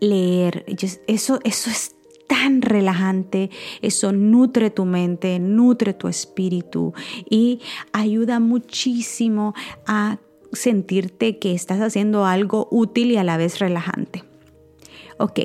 leer. 0.00 0.64
Eso, 1.06 1.40
eso 1.44 1.70
es 1.70 1.94
tan 2.28 2.62
relajante, 2.62 3.50
eso 3.82 4.12
nutre 4.12 4.70
tu 4.70 4.84
mente, 4.84 5.38
nutre 5.40 5.94
tu 5.94 6.06
espíritu 6.08 6.92
y 7.28 7.60
ayuda 7.92 8.38
muchísimo 8.38 9.54
a 9.86 10.18
sentirte 10.52 11.38
que 11.38 11.54
estás 11.54 11.80
haciendo 11.80 12.26
algo 12.26 12.68
útil 12.70 13.10
y 13.10 13.16
a 13.16 13.24
la 13.24 13.36
vez 13.38 13.58
relajante. 13.58 14.24
Ok, 15.18 15.40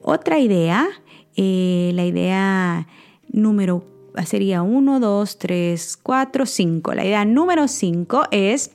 otra 0.00 0.38
idea, 0.38 0.88
eh, 1.36 1.90
la 1.94 2.06
idea 2.06 2.86
número 3.28 3.84
sería 4.24 4.62
1, 4.62 5.00
2, 5.00 5.38
3, 5.38 5.98
4, 6.02 6.46
5. 6.46 6.94
La 6.94 7.04
idea 7.04 7.24
número 7.24 7.66
5 7.66 8.24
es 8.30 8.70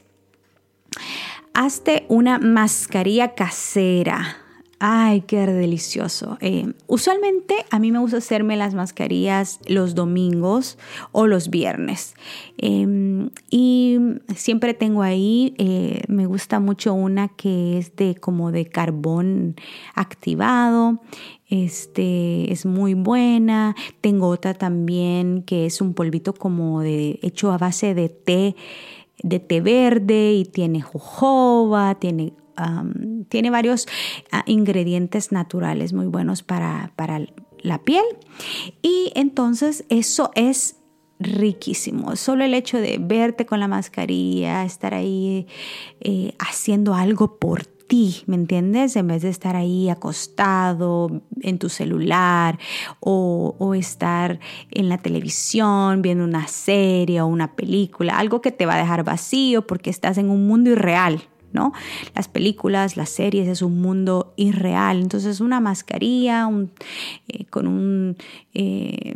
hazte 1.54 2.06
una 2.10 2.40
mascarilla 2.40 3.36
casera 3.36 4.47
Ay, 4.80 5.22
qué 5.22 5.48
delicioso. 5.48 6.38
Eh, 6.40 6.72
usualmente 6.86 7.56
a 7.72 7.80
mí 7.80 7.92
me 7.92 7.98
gusta 7.98 8.18
hacerme 8.18 8.56
las 8.58 8.76
mascarillas 8.76 9.60
los 9.66 9.96
domingos 9.96 10.78
o 11.12 11.26
los 11.26 11.50
viernes. 11.50 12.14
Em, 12.60 13.32
y 13.50 13.98
siempre 14.36 14.76
tengo 14.76 15.02
ahí, 15.02 15.56
eh, 15.58 16.04
me 16.08 16.28
gusta 16.28 16.60
mucho 16.60 16.94
una 16.94 17.28
que 17.28 17.80
es 17.80 17.96
de 17.96 18.16
como 18.16 18.52
de 18.52 18.68
carbón 18.68 19.56
activado. 19.96 21.02
Este 21.50 22.52
es 22.52 22.68
muy 22.68 22.94
buena. 22.94 23.76
Tengo 24.02 24.28
otra 24.28 24.54
también 24.54 25.42
que 25.42 25.66
es 25.66 25.82
un 25.82 25.96
polvito 25.96 26.34
como 26.34 26.82
de 26.82 27.18
hecho 27.24 27.52
a 27.52 27.58
base 27.58 27.96
de 27.96 28.10
té 28.10 28.56
de 29.24 29.40
té 29.40 29.62
verde 29.62 30.34
y 30.34 30.46
tiene 30.46 30.82
jojoba, 30.82 31.96
tiene 31.96 32.34
tiene 33.30 33.50
varios 33.50 33.88
ah, 34.32 34.44
ingredientes 34.46 35.32
naturales 35.32 35.94
muy 35.94 36.08
buenos 36.08 36.44
para, 36.44 36.92
la 37.60 37.84
piel. 37.84 38.06
Y 38.82 39.12
entonces 39.16 39.84
eso 39.90 40.32
es 40.36 40.78
riquísimo. 41.20 42.16
Solo 42.16 42.46
el 42.46 42.54
hecho 42.54 42.80
de 42.80 43.00
verte 43.00 43.46
con 43.46 43.60
la 43.60 43.68
mascarilla, 43.68 44.64
estar 44.64 44.94
ahí 44.94 45.48
eh, 46.00 46.34
haciendo 46.38 46.94
algo 46.94 47.40
por 47.40 47.66
ti, 47.66 48.24
¿me 48.28 48.36
entiendes? 48.36 48.96
En 48.96 49.08
vez 49.08 49.24
de 49.24 49.30
estar 49.30 49.56
ahí 49.56 49.90
acostado 49.90 51.24
en 51.42 51.58
tu 51.58 51.70
celular 51.70 52.60
o, 53.00 53.56
o, 53.58 53.74
estar 53.74 54.40
en 54.70 54.90
la 54.90 55.00
televisión 55.00 56.02
viendo 56.02 56.24
una 56.24 56.48
serie 56.48 57.22
o 57.22 57.28
una 57.28 57.56
película, 57.56 58.20
algo 58.20 58.42
que 58.42 58.52
te 58.52 58.66
va 58.66 58.76
a 58.76 58.80
dejar 58.80 59.04
vacío 59.04 59.66
porque 59.66 59.90
estás 59.90 60.18
en 60.18 60.30
un 60.30 60.48
mundo 60.48 60.70
irreal, 60.70 61.24
¿no? 61.54 61.74
Las 62.16 62.28
películas, 62.28 62.98
las 62.98 63.10
series 63.10 63.48
es 63.48 63.62
un 63.62 63.82
mundo 63.82 64.34
irreal. 64.38 65.02
Entonces 65.02 65.40
una 65.40 65.60
mascarilla 65.60 66.50
eh, 67.28 67.46
con 67.46 67.68
un... 67.68 68.18
Eh, 68.54 69.16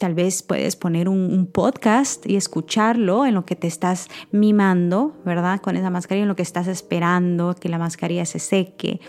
tal 0.00 0.14
vez 0.14 0.42
puedes 0.42 0.76
poner 0.76 1.10
un, 1.10 1.46
podcast 1.52 2.26
y 2.26 2.36
escucharlo 2.36 3.26
en 3.26 3.34
lo 3.34 3.44
que 3.44 3.54
te 3.54 3.66
estás 3.66 4.08
mimando, 4.32 5.14
¿verdad? 5.26 5.60
Con 5.60 5.76
esa 5.76 5.90
mascarilla, 5.90 6.22
en 6.22 6.28
lo 6.28 6.36
que 6.36 6.42
estás 6.42 6.68
esperando 6.68 7.54
que 7.54 7.68
la 7.68 7.78
mascarilla 7.78 8.24
se 8.24 8.38
seque 8.38 9.00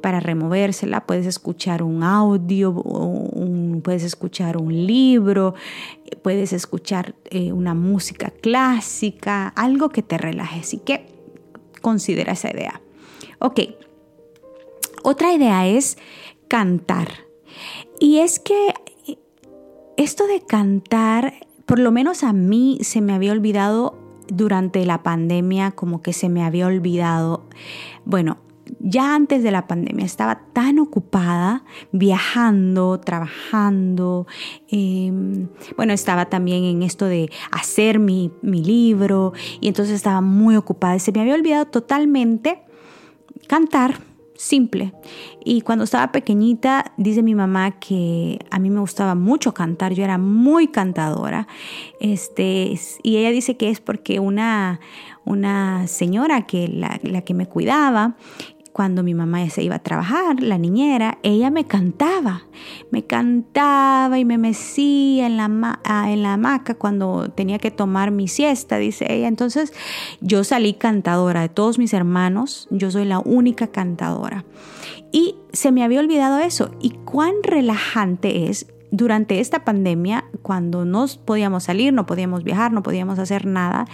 para 0.00 0.20
removérsela. 0.20 1.06
Puedes 1.06 1.26
escuchar 1.26 1.82
un 1.82 2.04
audio, 2.04 2.72
puedes 3.82 4.04
escuchar 4.04 4.58
un 4.58 4.86
libro, 4.86 5.54
puedes 6.22 6.52
escuchar 6.52 7.16
eh, 7.30 7.52
una 7.52 7.74
música 7.74 8.30
clásica, 8.30 9.48
algo 9.48 9.88
que 9.88 10.02
te 10.02 10.18
relaje. 10.18 10.60
Así 10.60 10.78
que 10.78 11.17
considera 11.80 12.32
esa 12.32 12.50
idea. 12.50 12.80
Ok, 13.38 13.60
otra 15.02 15.32
idea 15.32 15.66
es 15.66 15.98
cantar. 16.48 17.08
Y 18.00 18.18
es 18.18 18.38
que 18.38 18.74
esto 19.96 20.26
de 20.26 20.40
cantar, 20.40 21.34
por 21.66 21.78
lo 21.78 21.90
menos 21.90 22.22
a 22.22 22.32
mí 22.32 22.78
se 22.82 23.00
me 23.00 23.12
había 23.12 23.32
olvidado 23.32 23.98
durante 24.28 24.84
la 24.84 25.02
pandemia, 25.02 25.72
como 25.72 26.02
que 26.02 26.12
se 26.12 26.28
me 26.28 26.44
había 26.44 26.66
olvidado. 26.66 27.46
Bueno, 28.04 28.38
ya 28.80 29.14
antes 29.14 29.42
de 29.42 29.50
la 29.50 29.66
pandemia 29.66 30.04
estaba 30.04 30.40
tan 30.52 30.78
ocupada 30.78 31.64
viajando, 31.92 33.00
trabajando, 33.00 34.26
em, 34.68 35.48
bueno, 35.76 35.92
estaba 35.92 36.26
también 36.26 36.64
en 36.64 36.82
esto 36.82 37.06
de 37.06 37.30
hacer 37.50 37.98
mi, 37.98 38.30
mi 38.42 38.62
libro 38.62 39.32
y 39.60 39.68
entonces 39.68 39.94
estaba 39.94 40.20
muy 40.20 40.56
ocupada 40.56 40.98
se 40.98 41.12
me 41.12 41.20
había 41.20 41.34
olvidado 41.34 41.66
totalmente 41.66 42.62
cantar 43.46 44.00
simple. 44.36 44.92
Y 45.44 45.62
cuando 45.62 45.84
estaba 45.84 46.12
pequeñita, 46.12 46.92
dice 46.96 47.22
mi 47.22 47.34
mamá 47.34 47.72
que 47.72 48.38
a 48.50 48.58
mí 48.58 48.70
me 48.70 48.78
gustaba 48.78 49.14
mucho 49.14 49.52
cantar, 49.52 49.94
yo 49.94 50.04
era 50.04 50.16
muy 50.16 50.68
cantadora. 50.68 51.48
Este, 52.00 52.78
y 53.02 53.16
ella 53.16 53.30
dice 53.30 53.56
que 53.56 53.68
es 53.68 53.80
porque 53.80 54.20
una, 54.20 54.80
una 55.24 55.88
señora 55.88 56.46
que 56.46 56.68
la, 56.68 57.00
la 57.02 57.22
que 57.22 57.34
me 57.34 57.46
cuidaba 57.46 58.16
cuando 58.78 59.02
mi 59.02 59.12
mamá 59.12 59.50
se 59.50 59.64
iba 59.64 59.74
a 59.74 59.78
trabajar, 59.80 60.40
la 60.40 60.56
niñera, 60.56 61.18
ella 61.24 61.50
me 61.50 61.64
cantaba, 61.64 62.42
me 62.92 63.02
cantaba 63.02 64.20
y 64.20 64.24
me 64.24 64.38
mecía 64.38 65.26
en 65.26 65.36
la, 65.36 65.80
ah, 65.82 66.12
en 66.12 66.22
la 66.22 66.34
hamaca 66.34 66.76
cuando 66.76 67.28
tenía 67.28 67.58
que 67.58 67.72
tomar 67.72 68.12
mi 68.12 68.28
siesta, 68.28 68.78
dice 68.78 69.12
ella. 69.12 69.26
Entonces 69.26 69.72
yo 70.20 70.44
salí 70.44 70.74
cantadora 70.74 71.40
de 71.40 71.48
todos 71.48 71.76
mis 71.76 71.92
hermanos, 71.92 72.68
yo 72.70 72.92
soy 72.92 73.04
la 73.04 73.18
única 73.18 73.66
cantadora. 73.66 74.44
Y 75.10 75.34
se 75.52 75.72
me 75.72 75.82
había 75.82 75.98
olvidado 75.98 76.38
eso. 76.38 76.70
Y 76.80 76.90
cuán 76.90 77.32
relajante 77.42 78.48
es 78.48 78.68
durante 78.92 79.40
esta 79.40 79.64
pandemia, 79.64 80.24
cuando 80.42 80.84
no 80.84 81.04
podíamos 81.24 81.64
salir, 81.64 81.92
no 81.92 82.06
podíamos 82.06 82.44
viajar, 82.44 82.70
no 82.70 82.84
podíamos 82.84 83.18
hacer 83.18 83.44
nada. 83.44 83.86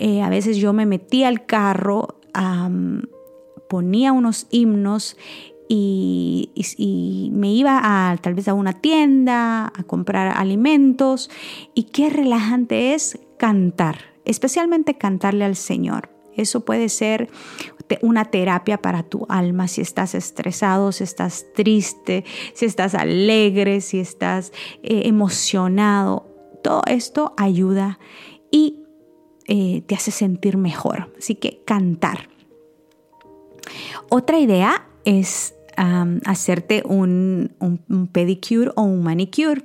Eh, 0.00 0.20
a 0.20 0.28
veces 0.30 0.56
yo 0.56 0.72
me 0.72 0.84
metía 0.84 1.28
al 1.28 1.46
carro 1.46 2.16
ponía 3.70 4.12
unos 4.12 4.48
himnos 4.50 5.16
y, 5.68 7.30
me 7.32 7.52
iba 7.52 7.80
a 7.82 8.16
tal 8.16 8.34
vez 8.34 8.48
a 8.48 8.54
una 8.54 8.72
tienda 8.72 9.66
a 9.66 9.82
comprar 9.84 10.36
alimentos 10.36 11.30
y 11.74 11.84
qué 11.84 12.10
relajante 12.10 12.94
es 12.94 13.20
cantar, 13.38 13.98
especialmente 14.24 14.98
cantarle 14.98 15.44
al 15.44 15.54
Señor. 15.54 16.10
Eso 16.36 16.64
puede 16.64 16.88
ser 16.88 17.28
una 18.02 18.24
terapia 18.24 18.78
para 18.78 19.04
tu 19.04 19.26
alma 19.28 19.68
si 19.68 19.80
estás 19.80 20.16
estresado, 20.16 20.90
si 20.90 21.04
estás 21.04 21.46
triste, 21.54 22.24
si 22.54 22.66
estás 22.66 22.94
alegre, 22.94 23.80
si 23.80 24.00
estás 24.00 24.52
eh, 24.82 25.02
emocionado. 25.04 26.26
Todo 26.62 26.82
esto 26.86 27.34
ayuda 27.36 28.00
y 28.50 28.80
eh, 29.46 29.82
te 29.86 29.94
hace 29.94 30.10
sentir 30.10 30.56
mejor. 30.56 31.12
Así 31.16 31.36
que 31.36 31.62
cantar. 31.64 32.39
Otra 34.08 34.38
idea 34.38 34.86
es 35.04 35.54
hacerte 36.24 36.82
un, 36.84 37.52
pedicure 38.12 38.70
o 38.76 38.82
un 38.82 39.02
manicure. 39.02 39.64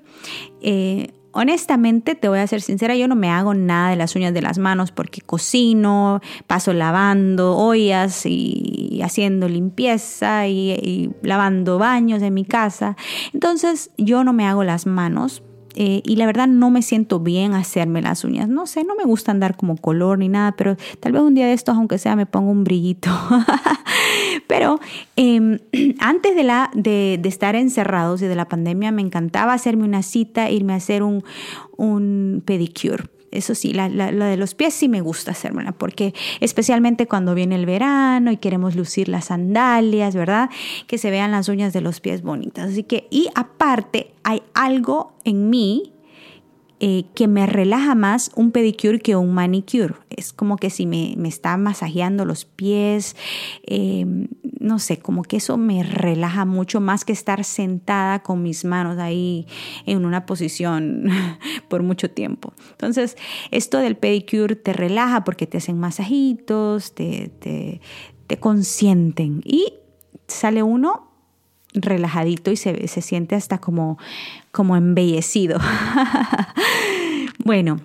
Eh, 0.62 1.12
honestamente, 1.32 2.16
te 2.16 2.30
voy 2.30 2.40
a 2.40 2.48
ser 2.48 2.62
sincera, 2.62 2.96
yo 2.96 3.08
no 3.08 3.16
me 3.16 3.30
hago 3.30 3.54
nada 3.54 3.90
de 3.90 3.98
las 3.98 4.16
uñas 4.16 4.34
de 4.34 4.42
las 4.42 4.58
manos 4.58 4.92
porque 4.92 5.20
cocino, 5.20 6.22
paso 6.48 6.72
lavando 6.72 7.58
ollas 7.58 8.26
y 8.26 9.02
haciendo 9.04 9.50
limpieza 9.50 10.48
y 10.48 11.12
lavando 11.22 11.78
baños 11.78 12.22
en 12.22 12.34
mi 12.34 12.46
casa. 12.46 12.96
Entonces, 13.34 13.92
yo 13.98 14.24
no 14.24 14.32
me 14.32 14.48
hago 14.48 14.64
las 14.64 14.86
manos 14.86 15.44
eh, 15.76 16.02
y 16.06 16.16
la 16.16 16.26
verdad 16.26 16.48
no 16.48 16.72
me 16.72 16.82
siento 16.82 17.20
bien 17.20 17.54
hacerme 17.54 18.02
las 18.02 18.24
uñas. 18.24 18.48
No 18.48 18.66
sé, 18.66 18.84
no 18.84 18.96
me 18.96 19.04
gusta 19.04 19.32
andar 19.32 19.58
como 19.58 19.78
color 19.78 20.20
ni 20.20 20.30
nada, 20.30 20.54
pero 20.54 20.78
tal 21.00 21.12
vez 21.12 21.22
un 21.22 21.36
día 21.36 21.48
de 21.48 21.54
estos, 21.54 21.76
aunque 21.76 21.98
sea, 21.98 22.16
me 22.16 22.26
pongo 22.26 22.52
un 22.52 22.64
brillito. 22.64 23.10
pero 24.48 24.80
em, 25.16 25.60
antes 26.00 26.36
de, 26.36 26.44
la, 26.44 26.72
de, 26.74 27.20
estar 27.24 27.56
encerrados 27.56 28.22
y 28.22 28.28
de 28.28 28.36
la 28.36 28.48
pandemia, 28.48 28.92
me 28.92 29.02
encantaba 29.02 29.54
hacerme 29.54 29.84
una 29.84 30.02
cita, 30.02 30.50
irme 30.50 30.74
a 30.74 30.78
hacer 30.78 31.04
un, 31.04 31.24
un 31.78 32.42
pedicure. 32.46 33.15
Eso 33.38 33.56
sí, 33.56 33.74
la, 33.74 33.90
de 33.90 34.38
los 34.38 34.56
pies 34.56 34.74
sí 34.74 34.88
me 34.90 35.02
gusta 35.02 35.32
hacérmela, 35.32 35.72
porque 35.72 36.14
especialmente 36.40 37.08
cuando 37.08 37.36
viene 37.36 37.56
el 37.56 37.66
verano 37.66 38.32
y 38.32 38.38
queremos 38.38 38.76
lucir 38.76 39.10
las 39.10 39.26
sandalias, 39.26 40.16
¿verdad? 40.16 40.50
Que 40.88 40.98
se 40.98 41.12
vean 41.12 41.32
las 41.32 41.50
uñas 41.50 41.74
de 41.74 41.82
los 41.82 42.00
pies 42.00 42.22
bonitas. 42.22 42.70
Así 42.70 42.84
que, 42.84 43.08
y 43.10 43.30
aparte, 43.36 44.14
hay 44.24 44.42
algo 44.54 45.14
en 45.24 45.50
mí 45.50 45.95
eh, 46.82 47.06
que 47.16 47.28
me 47.30 47.46
relaja 47.46 47.96
más 47.96 48.32
un 48.36 48.52
pedicure 48.52 49.00
que 49.00 49.16
un 49.16 49.34
manicure. 49.34 49.96
Es 50.10 50.34
como 50.34 50.58
que 50.58 50.70
si 50.70 50.86
me, 50.86 51.16
está 51.26 51.56
masajeando 51.56 52.26
los 52.26 52.44
pies, 52.44 53.16
em, 53.64 54.28
no 54.60 54.80
sé, 54.80 55.00
como 55.00 55.24
que 55.24 55.38
eso 55.38 55.56
me 55.56 55.84
relaja 55.84 56.44
mucho 56.44 56.82
más 56.82 57.06
que 57.06 57.14
estar 57.14 57.46
sentada 57.46 58.24
con 58.24 58.44
mis 58.44 58.66
manos 58.66 58.98
ahí 58.98 59.48
en 59.86 60.06
una 60.06 60.26
posición 60.26 61.06
por 61.70 61.82
mucho 61.82 62.12
tiempo. 62.12 62.54
Entonces, 62.72 63.16
esto 63.52 63.78
del 63.78 63.96
pedicure 63.96 64.58
te 64.58 64.74
relaja 64.74 65.24
porque 65.24 65.48
te 65.48 65.60
hacen 65.60 65.80
masajitos, 65.80 66.94
te, 66.94 67.32
te 68.28 68.38
consienten 68.38 69.42
y 69.46 69.76
sale 70.28 70.62
uno 70.62 71.05
relajadito 71.76 72.52
y 72.52 72.56
se, 72.56 72.88
se 72.88 73.02
siente 73.02 73.36
hasta 73.36 73.60
como, 73.60 73.98
como 74.52 74.76
embellecido. 74.76 75.60
bueno, 77.46 77.80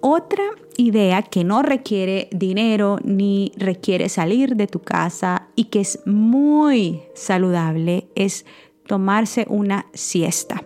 otra 0.00 0.44
idea 0.76 1.22
que 1.22 1.42
no 1.42 1.62
requiere 1.62 2.28
dinero 2.30 2.98
ni 3.02 3.52
requiere 3.56 4.08
salir 4.08 4.56
de 4.56 4.66
tu 4.66 4.80
casa 4.80 5.48
y 5.56 5.64
que 5.64 5.80
es 5.80 6.00
muy 6.06 7.02
saludable 7.14 8.08
es 8.14 8.44
tomarse 8.86 9.46
una 9.48 9.86
siesta. 9.94 10.62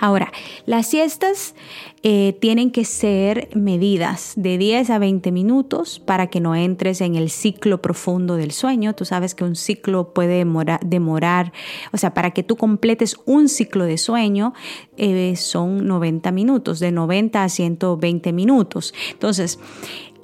Ahora, 0.00 0.32
las 0.66 0.86
siestas 0.86 1.54
eh, 2.02 2.36
tienen 2.40 2.70
que 2.70 2.84
ser 2.84 3.48
medidas 3.54 4.34
de 4.36 4.58
10 4.58 4.90
a 4.90 4.98
20 4.98 5.32
minutos 5.32 6.00
para 6.00 6.26
que 6.26 6.40
no 6.40 6.54
entres 6.54 7.00
en 7.00 7.14
el 7.14 7.30
ciclo 7.30 7.80
profundo 7.80 8.36
del 8.36 8.52
sueño. 8.52 8.94
Tú 8.94 9.04
sabes 9.04 9.34
que 9.34 9.44
un 9.44 9.56
ciclo 9.56 10.12
puede 10.12 10.44
demorar, 10.84 11.52
o 11.92 11.96
sea, 11.96 12.12
para 12.12 12.32
que 12.32 12.42
tú 12.42 12.56
completes 12.56 13.16
un 13.24 13.48
ciclo 13.48 13.84
de 13.84 13.98
sueño 13.98 14.52
eh, 14.96 15.34
son 15.36 15.86
90 15.86 16.30
minutos, 16.32 16.80
de 16.80 16.92
90 16.92 17.44
a 17.44 17.48
120 17.48 18.32
minutos. 18.32 18.92
Entonces, 19.12 19.58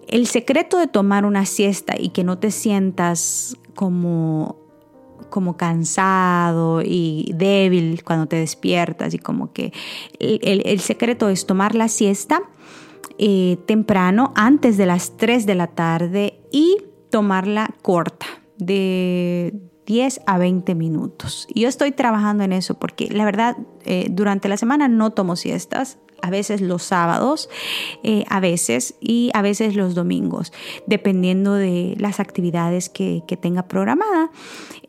el 0.08 0.26
secreto 0.26 0.76
de 0.78 0.88
tomar 0.88 1.24
una 1.24 1.46
siesta 1.46 1.94
y 1.98 2.10
que 2.10 2.24
no 2.24 2.38
te 2.38 2.50
sientas 2.50 3.56
como 3.74 4.59
como 5.30 5.56
cansado 5.56 6.82
y 6.82 7.32
débil 7.34 8.02
cuando 8.04 8.26
te 8.26 8.36
despiertas 8.36 9.14
y 9.14 9.18
como 9.18 9.52
que 9.52 9.72
el, 10.18 10.80
secreto 10.80 11.28
es 11.28 11.46
tomar 11.46 11.74
la 11.74 11.88
siesta 11.88 12.42
eh, 13.18 13.58
temprano 13.66 14.32
antes 14.36 14.76
de 14.76 14.86
las 14.86 15.16
3 15.16 15.46
de 15.46 15.54
la 15.54 15.68
tarde 15.68 16.40
y 16.52 16.76
tomarla 17.10 17.74
corta 17.82 18.26
de 18.58 19.54
10 19.86 20.20
a 20.26 20.38
20 20.38 20.74
minutos. 20.74 21.48
Yo 21.54 21.68
estoy 21.68 21.92
trabajando 21.92 22.44
en 22.44 22.52
eso 22.52 22.74
porque 22.74 23.08
la 23.10 23.24
verdad 23.24 23.56
eh, 23.84 24.06
durante 24.10 24.48
la 24.48 24.56
semana 24.56 24.86
no 24.86 25.10
tomo 25.10 25.36
siestas, 25.36 25.98
a 26.22 26.30
veces 26.30 26.60
los 26.60 26.82
sábados, 26.82 27.48
eh, 28.02 28.24
a 28.28 28.40
veces 28.40 28.94
y 29.00 29.30
a 29.34 29.42
veces 29.42 29.74
los 29.74 29.94
domingos, 29.94 30.52
dependiendo 30.86 31.54
de 31.54 31.96
las 31.98 32.20
actividades 32.20 32.88
que, 32.88 33.22
tenga 33.40 33.68
programada. 33.68 34.30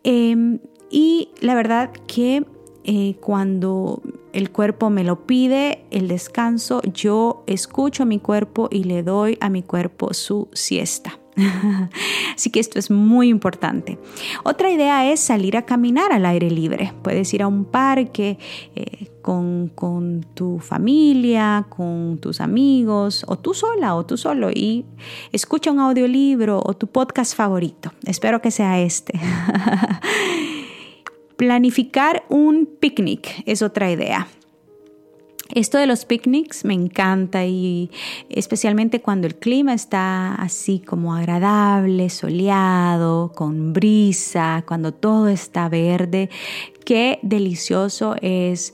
Em, 0.03 0.59
y 0.89 1.29
la 1.39 1.55
verdad 1.55 1.91
que 2.07 2.45
eh, 2.83 3.15
cuando 3.19 4.01
el 4.33 4.51
cuerpo 4.51 4.89
me 4.89 5.03
lo 5.03 5.25
pide, 5.25 5.85
el 5.91 6.07
descanso, 6.07 6.81
yo 6.93 7.43
escucho 7.47 8.03
a 8.03 8.05
mi 8.05 8.19
cuerpo 8.19 8.69
y 8.71 8.83
le 8.85 9.03
doy 9.03 9.37
a 9.39 9.49
mi 9.49 9.61
cuerpo 9.61 10.13
su 10.13 10.49
siesta. 10.53 11.19
Así 12.35 12.49
que 12.49 12.59
esto 12.59 12.79
es 12.79 12.89
muy 12.89 13.29
importante. 13.29 13.97
Otra 14.43 14.71
idea 14.71 15.11
es 15.11 15.19
salir 15.19 15.57
a 15.57 15.65
caminar 15.65 16.11
al 16.11 16.25
aire 16.25 16.49
libre. 16.49 16.93
Puedes 17.03 17.33
ir 17.33 17.43
a 17.43 17.47
un 17.47 17.65
parque 17.65 18.37
eh, 18.75 19.11
con, 19.21 20.25
tu 20.34 20.60
familia, 20.60 21.65
con 21.69 22.17
tus 22.19 22.41
amigos, 22.41 23.23
o 23.27 23.38
tú 23.38 23.53
sola 23.53 23.95
o 23.95 24.05
tú 24.05 24.17
solo, 24.17 24.49
y 24.51 24.86
escucha 25.31 25.71
un 25.71 25.79
audiolibro 25.79 26.62
o 26.63 26.73
tu 26.73 26.88
podcast 26.88 27.36
favorito. 27.36 27.91
Espero 28.05 28.41
que 28.41 28.51
sea 28.51 28.79
este. 28.79 29.19
Planificar 31.38 32.23
un 32.29 32.67
picnic 32.79 33.43
es 33.45 33.62
otra 33.62 33.91
idea. 33.91 34.27
Esto 35.53 35.77
de 35.77 35.86
los 35.86 36.05
picnics 36.05 36.63
me 36.63 36.73
encanta 36.73 37.45
y 37.45 37.91
especialmente 38.29 39.01
cuando 39.01 39.27
el 39.27 39.36
clima 39.36 39.73
está 39.73 40.34
así 40.36 40.79
como 40.79 41.13
agradable, 41.13 42.10
soleado, 42.10 43.34
con 43.36 43.73
brisa, 43.73 44.63
cuando 44.65 44.93
todo 44.93 45.27
está 45.27 45.67
verde. 45.67 46.29
Qué 46.85 47.19
delicioso 47.21 48.15
es 48.21 48.73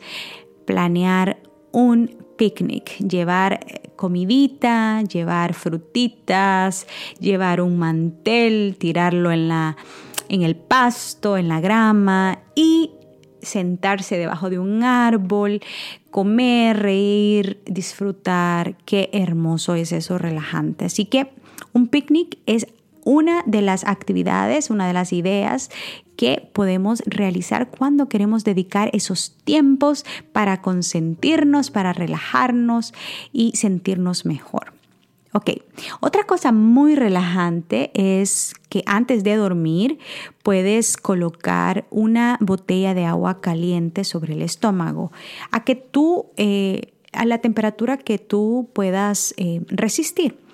planear 0.65 1.37
un 1.71 2.25
picnic, 2.37 2.97
llevar 2.99 3.59
comidita, 3.95 5.01
llevar 5.01 5.53
frutitas, 5.53 6.87
llevar 7.19 7.61
un 7.61 7.77
mantel, 7.77 8.75
tirarlo 8.77 9.31
en 9.31 9.47
la 9.47 9.77
en 10.29 10.41
el 10.41 10.55
pasto, 10.55 11.37
en 11.37 11.47
la 11.47 11.59
grama 11.59 12.39
y 12.55 12.91
sentarse 13.41 14.17
debajo 14.17 14.49
de 14.49 14.59
un 14.59 14.83
árbol, 14.83 15.61
comer, 16.11 16.77
reír, 16.77 17.61
disfrutar. 17.65 18.77
Qué 18.85 19.09
hermoso 19.13 19.75
es 19.75 19.91
eso, 19.91 20.17
relajante. 20.17 20.85
Así 20.85 21.05
que 21.05 21.31
un 21.73 21.87
picnic 21.87 22.39
es 22.45 22.67
una 23.07 23.41
de 23.45 23.61
las 23.61 23.85
actividades, 23.85 24.69
una 24.69 24.85
de 24.85 24.91
las 24.91 25.13
ideas 25.13 25.69
que 26.17 26.49
podemos 26.51 27.01
realizar 27.05 27.69
cuando 27.69 28.09
queremos 28.09 28.43
dedicar 28.43 28.89
esos 28.91 29.33
tiempos 29.45 30.03
para 30.33 30.61
consentirnos, 30.61 31.71
para 31.71 31.93
relajarnos 31.93 32.93
y 33.31 33.53
sentirnos 33.55 34.25
mejor. 34.25 34.73
Ok, 35.31 35.51
otra 36.01 36.25
cosa 36.25 36.51
muy 36.51 36.95
relajante 36.95 37.91
es 37.93 38.53
que 38.67 38.83
antes 38.85 39.23
de 39.23 39.37
dormir 39.37 39.99
puedes 40.43 40.97
colocar 40.97 41.85
una 41.89 42.37
botella 42.41 42.93
de 42.93 43.05
agua 43.05 43.39
caliente 43.39 44.03
sobre 44.03 44.33
el 44.33 44.41
estómago 44.41 45.13
a 45.51 45.63
que 45.63 45.75
tú, 45.75 46.25
eh, 46.35 46.93
a 47.13 47.23
la 47.23 47.37
temperatura 47.37 47.95
que 47.95 48.17
tú 48.17 48.69
puedas 48.73 49.33
eh, 49.37 49.61
resistir. 49.67 50.46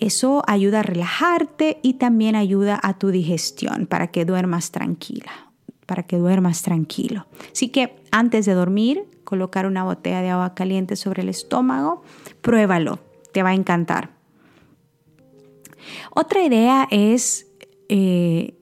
Eso 0.00 0.42
ayuda 0.46 0.80
a 0.80 0.82
relajarte 0.82 1.78
y 1.82 1.94
también 1.94 2.34
ayuda 2.34 2.80
a 2.82 2.98
tu 2.98 3.10
digestión 3.10 3.86
para 3.86 4.08
que 4.08 4.24
duermas 4.24 4.72
tranquila, 4.72 5.52
para 5.86 6.02
que 6.02 6.16
duermas 6.16 6.62
tranquilo. 6.62 7.26
Así 7.52 7.68
que 7.68 8.02
antes 8.10 8.46
de 8.46 8.54
dormir, 8.54 9.04
colocar 9.24 9.66
una 9.66 9.84
botella 9.84 10.22
de 10.22 10.30
agua 10.30 10.54
caliente 10.54 10.96
sobre 10.96 11.22
el 11.22 11.28
estómago, 11.28 12.02
pruébalo 12.40 12.98
te 13.32 13.42
va 13.42 13.50
a 13.50 13.54
encantar. 13.54 14.10
Otra 16.10 16.42
idea 16.42 16.88
es, 16.90 17.46
eh, 17.88 18.54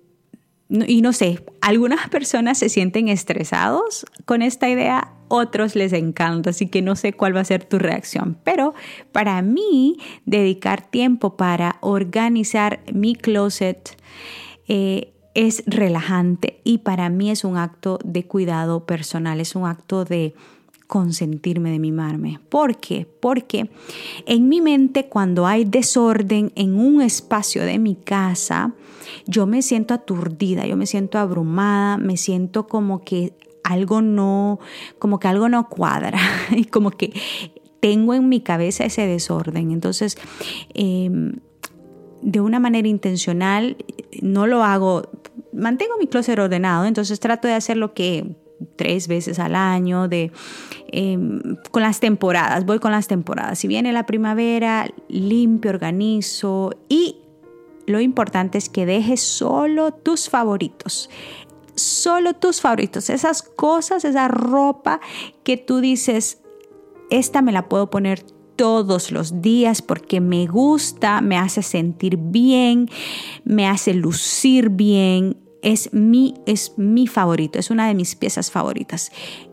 y 0.68 1.02
no 1.02 1.12
sé, 1.12 1.44
algunas 1.60 2.08
personas 2.10 2.58
se 2.58 2.68
sienten 2.68 3.08
estresados 3.08 4.06
con 4.24 4.42
esta 4.42 4.68
idea, 4.68 5.12
otros 5.28 5.76
les 5.76 5.92
encanta, 5.92 6.50
así 6.50 6.66
que 6.66 6.82
no 6.82 6.96
sé 6.96 7.12
cuál 7.12 7.36
va 7.36 7.40
a 7.40 7.44
ser 7.44 7.64
tu 7.64 7.78
reacción. 7.78 8.36
Pero 8.44 8.74
para 9.12 9.40
mí, 9.42 9.96
dedicar 10.26 10.82
tiempo 10.90 11.36
para 11.36 11.76
organizar 11.80 12.80
mi 12.92 13.14
closet 13.14 13.96
eh, 14.68 15.12
es 15.34 15.62
relajante 15.66 16.60
y 16.64 16.78
para 16.78 17.08
mí 17.10 17.30
es 17.30 17.44
un 17.44 17.56
acto 17.56 17.98
de 18.04 18.24
cuidado 18.24 18.86
personal, 18.86 19.40
es 19.40 19.54
un 19.54 19.66
acto 19.66 20.04
de 20.04 20.34
consentirme, 20.88 21.70
de 21.70 21.78
mimarme. 21.78 22.40
¿Por 22.48 22.78
qué? 22.78 23.06
Porque 23.20 23.70
en 24.26 24.48
mi 24.48 24.60
mente 24.60 25.08
cuando 25.08 25.46
hay 25.46 25.64
desorden 25.64 26.50
en 26.56 26.74
un 26.80 27.02
espacio 27.02 27.62
de 27.62 27.78
mi 27.78 27.94
casa, 27.94 28.72
yo 29.26 29.46
me 29.46 29.62
siento 29.62 29.94
aturdida, 29.94 30.66
yo 30.66 30.76
me 30.76 30.86
siento 30.86 31.18
abrumada, 31.18 31.98
me 31.98 32.16
siento 32.16 32.66
como 32.66 33.04
que 33.04 33.34
algo 33.68 34.02
no, 34.02 34.58
como 34.98 35.18
que 35.18 35.28
algo 35.28 35.48
no 35.48 35.68
cuadra 35.68 36.18
y 36.50 36.64
como 36.64 36.90
que 36.90 37.12
tengo 37.80 38.14
en 38.14 38.28
mi 38.28 38.40
cabeza 38.40 38.84
ese 38.84 39.06
desorden. 39.06 39.70
Entonces, 39.70 40.16
em, 40.74 41.36
de 42.22 42.40
una 42.40 42.58
manera 42.58 42.88
intencional, 42.88 43.76
no 44.20 44.46
lo 44.46 44.64
hago, 44.64 45.08
mantengo 45.52 45.94
mi 45.98 46.06
closet 46.06 46.38
ordenado, 46.38 46.86
entonces 46.86 47.20
trato 47.20 47.46
de 47.46 47.54
hacer 47.54 47.76
lo 47.76 47.94
que 47.94 48.36
tres 48.76 49.06
veces 49.06 49.38
al 49.38 49.54
año, 49.54 50.08
de, 50.08 50.32
em, 50.88 51.56
con 51.70 51.82
las 51.82 52.00
temporadas, 52.00 52.64
voy 52.64 52.80
con 52.80 52.90
las 52.90 53.06
temporadas. 53.06 53.58
Si 53.58 53.68
viene 53.68 53.92
la 53.92 54.06
primavera, 54.06 54.88
limpio, 55.08 55.70
organizo 55.70 56.72
y 56.88 57.16
lo 57.86 58.00
importante 58.00 58.58
es 58.58 58.68
que 58.68 58.84
dejes 58.84 59.20
solo 59.20 59.92
tus 59.92 60.28
favoritos. 60.28 61.08
Solo 61.78 62.34
tus 62.34 62.60
favoritos, 62.60 63.10
esas 63.10 63.42
cosas, 63.42 64.04
esa 64.04 64.28
ropa 64.28 65.00
que 65.44 65.56
tú 65.56 65.80
dices, 65.80 66.42
esta 67.10 67.42
me 67.42 67.52
la 67.52 67.68
puedo 67.68 67.90
poner 67.90 68.24
todos 68.56 69.12
los 69.12 69.40
días 69.40 69.82
porque 69.82 70.20
me 70.20 70.46
gusta, 70.46 71.20
me 71.20 71.36
hace 71.36 71.62
sentir 71.62 72.16
bien, 72.16 72.90
me 73.44 73.66
hace 73.68 73.94
lucir 73.94 74.70
bien 74.70 75.36
es 75.62 75.92
mi, 75.92 76.34
es 76.46 76.74
mi 76.76 77.06
favorito, 77.06 77.58
es 77.58 77.70
una 77.70 77.88
de 77.88 77.94
mis 77.94 78.16
piezas 78.16 78.50
favoritas. 78.50 79.10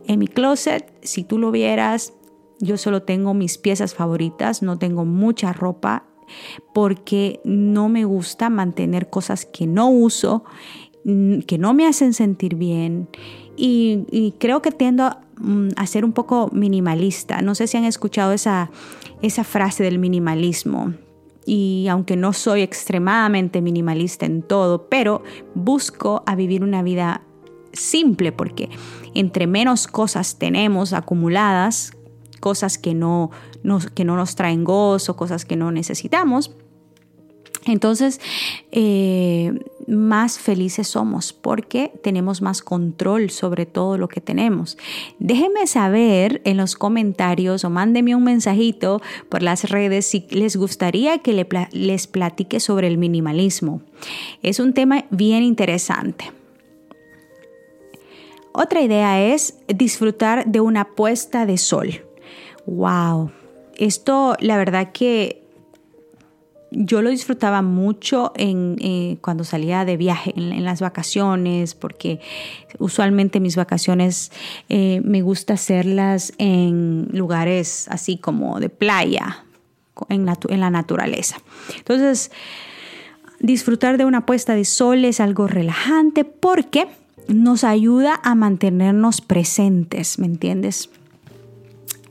En 0.08 0.20
mi 0.20 0.28
closet, 0.28 0.94
si 1.02 1.24
tú 1.24 1.38
lo 1.38 1.52
vieras, 1.52 2.14
yo 2.60 2.78
solo 2.78 3.04
tengo 3.04 3.34
mis 3.34 3.58
piezas 3.58 3.94
favoritas, 3.94 4.62
no 4.62 4.78
tengo 4.78 5.06
mucha 5.06 5.54
ropa 5.54 6.06
porque 6.74 7.40
no 7.44 7.90
me 7.90 8.06
gusta 8.06 8.50
mantener 8.50 9.10
cosas 9.10 9.46
que 9.46 9.68
no 9.68 9.90
uso, 9.90 10.44
que 11.06 11.58
no 11.60 11.74
me 11.74 11.86
hacen 11.86 12.14
sentir 12.14 12.56
bien 12.56 13.08
y, 13.56 14.34
creo 14.40 14.62
que 14.62 14.72
tiendo 14.72 15.16
mm, 15.38 15.70
a, 15.76 15.88
ser 15.88 16.04
un 16.04 16.14
poco 16.14 16.50
minimalista. 16.52 17.42
No 17.42 17.56
sé 17.56 17.68
si 17.68 17.78
han 17.78 17.86
escuchado 17.86 18.34
esa, 18.34 18.72
esa 19.22 19.44
frase 19.44 19.84
del 19.84 20.00
minimalismo 20.00 20.94
y 21.46 21.86
aunque 21.90 22.16
no 22.16 22.34
soy 22.34 22.62
extremadamente 22.62 23.62
minimalista 23.62 24.26
en 24.26 24.42
todo, 24.42 24.90
pero 24.90 25.22
busco 25.54 26.24
a 26.26 26.36
vivir 26.36 26.64
una 26.64 26.82
vida 26.82 27.22
simple 27.72 28.32
porque 28.32 28.70
entre 29.14 29.46
menos 29.46 29.88
cosas 29.88 30.38
tenemos 30.40 30.92
acumuladas, 30.94 31.94
cosas 32.40 32.78
que 32.78 32.96
no 32.96 33.30
nos, 33.64 33.88
que 33.88 34.06
no 34.06 34.16
nos 34.16 34.36
traen 34.36 34.64
gozo, 34.64 35.16
cosas 35.16 35.46
que 35.46 35.56
no 35.56 35.72
necesitamos, 35.72 36.56
Entonces, 37.66 38.22
eh, 38.72 39.52
más 39.88 40.40
felices 40.40 40.88
somos 40.88 41.34
porque 41.34 41.92
tenemos 42.04 42.42
más 42.42 42.62
control 42.62 43.30
sobre 43.30 43.66
todo 43.66 43.98
lo 43.98 44.08
que 44.08 44.22
tenemos. 44.22 44.78
Déjenme 45.20 45.68
saber 45.68 46.42
en 46.46 46.58
los 46.58 46.76
comentarios 46.76 47.64
o 47.64 47.70
mándenme 47.70 48.16
un 48.16 48.24
mensajito 48.24 49.02
por 49.30 49.44
las 49.44 49.70
redes 49.70 50.06
si 50.06 50.26
les 50.30 50.56
gustaría 50.56 51.20
que 51.20 51.46
les 51.72 52.08
platique 52.08 52.60
sobre 52.60 52.88
el 52.88 52.98
minimalismo. 52.98 53.82
Es 54.42 54.60
un 54.60 54.74
tema 54.74 55.06
bien 55.10 55.44
interesante. 55.44 56.32
Otra 58.54 58.82
idea 58.82 59.22
es 59.22 59.58
disfrutar 59.68 60.46
de 60.46 60.62
una 60.62 60.96
puesta 60.96 61.46
de 61.46 61.58
sol. 61.58 62.06
¡Wow! 62.66 63.32
Esto, 63.76 64.38
la 64.40 64.58
verdad 64.58 64.94
que 64.94 65.45
yo 66.76 67.02
lo 67.02 67.10
disfrutaba 67.10 67.62
mucho 67.62 68.34
en, 68.36 68.76
eh, 68.80 69.18
cuando 69.22 69.44
salía 69.44 69.86
de 69.86 69.96
viaje, 69.96 70.34
en, 70.36 70.64
las 70.66 70.82
vacaciones, 70.82 71.74
porque 71.74 72.20
usualmente 72.80 73.40
mis 73.40 73.56
vacaciones 73.56 74.32
eh, 74.68 75.02
me 75.04 75.22
gusta 75.22 75.54
hacerlas 75.54 76.34
en 76.38 77.08
lugares 77.14 77.88
así 77.90 78.18
como 78.18 78.60
de 78.60 78.70
playa, 78.70 79.46
en, 80.10 80.28
en 80.28 80.60
la 80.60 80.70
naturaleza. 80.70 81.38
Entonces, 81.78 82.32
disfrutar 83.40 83.98
de 83.98 84.06
una 84.06 84.26
puesta 84.26 84.54
de 84.54 84.66
sol 84.66 85.06
es 85.06 85.22
algo 85.22 85.48
relajante 85.48 86.26
porque 86.26 86.88
nos 87.30 87.64
ayuda 87.64 88.20
a 88.22 88.36
mantenernos 88.36 89.22
presentes, 89.22 90.20
¿me 90.20 90.26
entiendes? 90.26 90.90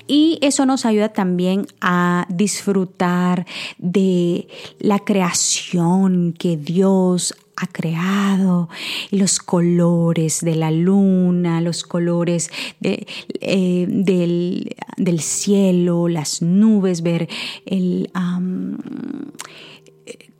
Y 0.07 0.39
eso 0.43 0.67
nos 0.67 0.85
ayuda 0.85 1.11
también 1.11 1.67
a 1.81 2.27
disfrutar 2.29 3.47
de 3.79 4.49
la 4.79 4.99
creación 4.99 6.35
que 6.39 6.57
Dios 6.57 7.35
ha 7.57 7.67
creado, 7.69 8.69
los 9.11 9.39
colores 9.39 10.41
de 10.41 10.57
la 10.57 10.71
luna, 10.71 11.61
los 11.61 11.85
colores 11.85 12.51
eh, 12.83 13.87
del, 13.89 15.21
cielo, 15.21 16.09
las 16.09 16.43
nubes, 16.43 17.03
ver 17.03 17.29
el, 17.65 18.11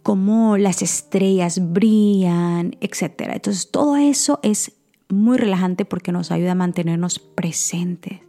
cómo 0.03 0.59
las 0.59 0.83
estrellas 0.83 1.73
brillan, 1.73 2.77
etc. 2.81 3.31
Entonces 3.33 3.71
todo 3.71 3.97
eso 3.97 4.41
es 4.43 4.73
muy 5.09 5.39
relajante 5.39 5.85
porque 5.85 6.13
nos 6.13 6.31
ayuda 6.31 6.53
a 6.53 6.57
mantenernos 6.57 7.19
presentes 7.19 8.21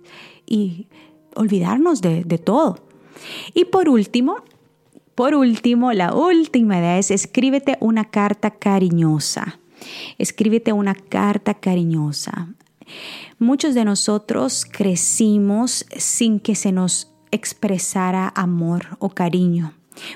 y 0.46 0.88
olvidarnos 1.36 2.02
de, 2.02 2.24
todo. 2.44 2.80
Y 3.54 3.66
por 3.66 3.90
último, 3.90 4.38
por 5.16 5.36
último, 5.36 5.94
la 5.94 6.14
última 6.14 6.78
idea 6.78 6.98
es 6.98 7.12
escríbete 7.12 7.78
una 7.80 8.06
carta 8.06 8.52
cariñosa. 8.52 9.60
Escríbete 10.18 10.74
una 10.74 10.96
carta 10.96 11.54
cariñosa. 11.54 12.50
Muchos 13.40 13.76
de 13.76 13.86
nosotros 13.86 14.66
crecimos 14.66 15.86
sin 15.98 16.40
que 16.40 16.56
se 16.56 16.72
nos 16.72 17.12
expresara 17.32 18.32
amor 18.36 18.98
o 19.00 19.10
cariño. 19.10 19.74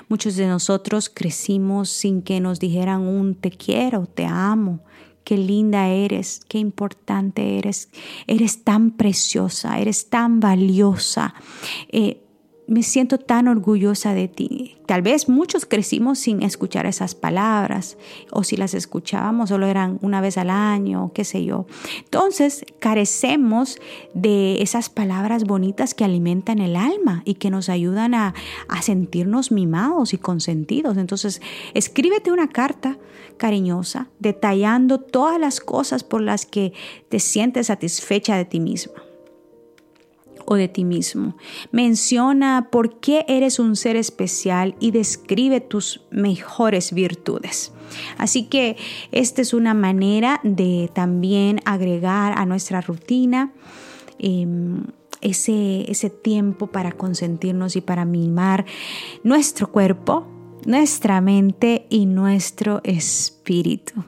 Muchos 0.08 0.36
de 0.36 0.46
nosotros 0.46 1.10
crecimos 1.12 1.88
sin 1.88 2.22
que 2.22 2.40
nos 2.40 2.60
dijeran 2.60 3.02
un 3.02 3.34
te 3.34 3.50
quiero, 3.50 4.06
te 4.06 4.26
amo, 4.26 4.80
qué 5.30 5.38
linda 5.38 5.86
eres, 5.86 6.40
qué 6.48 6.58
importante 6.58 7.56
eres, 7.56 7.88
eres 8.26 8.64
tan 8.64 8.90
preciosa, 8.90 9.78
eres 9.78 10.10
tan 10.10 10.40
valiosa. 10.40 11.34
Eh, 11.88 12.20
me 12.70 12.84
siento 12.84 13.18
tan 13.18 13.48
orgullosa 13.48 14.14
de 14.14 14.28
ti. 14.28 14.76
Tal 14.86 15.02
vez 15.02 15.28
muchos 15.28 15.66
crecimos 15.66 16.20
sin 16.20 16.40
escuchar 16.44 16.86
esas 16.86 17.16
palabras 17.16 17.98
o 18.30 18.44
si 18.44 18.56
las 18.56 18.74
escuchábamos 18.74 19.48
solo 19.48 19.66
eran 19.66 19.98
una 20.02 20.20
vez 20.20 20.38
al 20.38 20.50
año, 20.50 21.10
qué 21.12 21.24
sé 21.24 21.44
yo. 21.44 21.66
Entonces 21.98 22.64
carecemos 22.78 23.78
de 24.14 24.62
esas 24.62 24.88
palabras 24.88 25.44
bonitas 25.44 25.94
que 25.94 26.04
alimentan 26.04 26.60
el 26.60 26.76
alma 26.76 27.22
y 27.24 27.34
que 27.34 27.50
nos 27.50 27.68
ayudan 27.68 28.14
a, 28.14 28.34
a 28.68 28.82
sentirnos 28.82 29.50
mimados 29.50 30.14
y 30.14 30.18
consentidos. 30.18 30.96
Entonces 30.96 31.42
escríbete 31.74 32.30
una 32.30 32.48
carta 32.48 32.98
cariñosa 33.36 34.06
detallando 34.20 35.00
todas 35.00 35.40
las 35.40 35.58
cosas 35.58 36.04
por 36.04 36.22
las 36.22 36.46
que 36.46 36.72
te 37.08 37.18
sientes 37.18 37.66
satisfecha 37.66 38.36
de 38.36 38.44
ti 38.44 38.60
misma 38.60 39.09
o 40.50 40.56
de 40.56 40.66
ti 40.66 40.84
mismo. 40.84 41.36
Menciona 41.70 42.70
por 42.72 42.98
qué 42.98 43.24
eres 43.28 43.60
un 43.60 43.76
ser 43.76 43.94
especial 43.94 44.74
y 44.80 44.90
describe 44.90 45.60
tus 45.60 46.00
mejores 46.10 46.92
virtudes. 46.92 47.72
Así 48.18 48.46
que 48.48 48.76
esta 49.12 49.42
es 49.42 49.54
una 49.54 49.74
manera 49.74 50.40
de 50.42 50.90
también 50.92 51.60
agregar 51.64 52.36
a 52.36 52.46
nuestra 52.46 52.80
rutina. 52.80 53.52
Em, 54.18 54.86
ese, 55.20 55.88
ese 55.88 56.10
tiempo 56.10 56.66
para 56.66 56.92
consentirnos 56.92 57.76
y 57.76 57.80
para 57.80 58.04
mimar 58.04 58.64
nuestro 59.22 59.70
cuerpo, 59.70 60.26
nuestra 60.66 61.20
mente 61.20 61.86
y 61.90 62.06
nuestro 62.06 62.80
espíritu. 62.84 64.04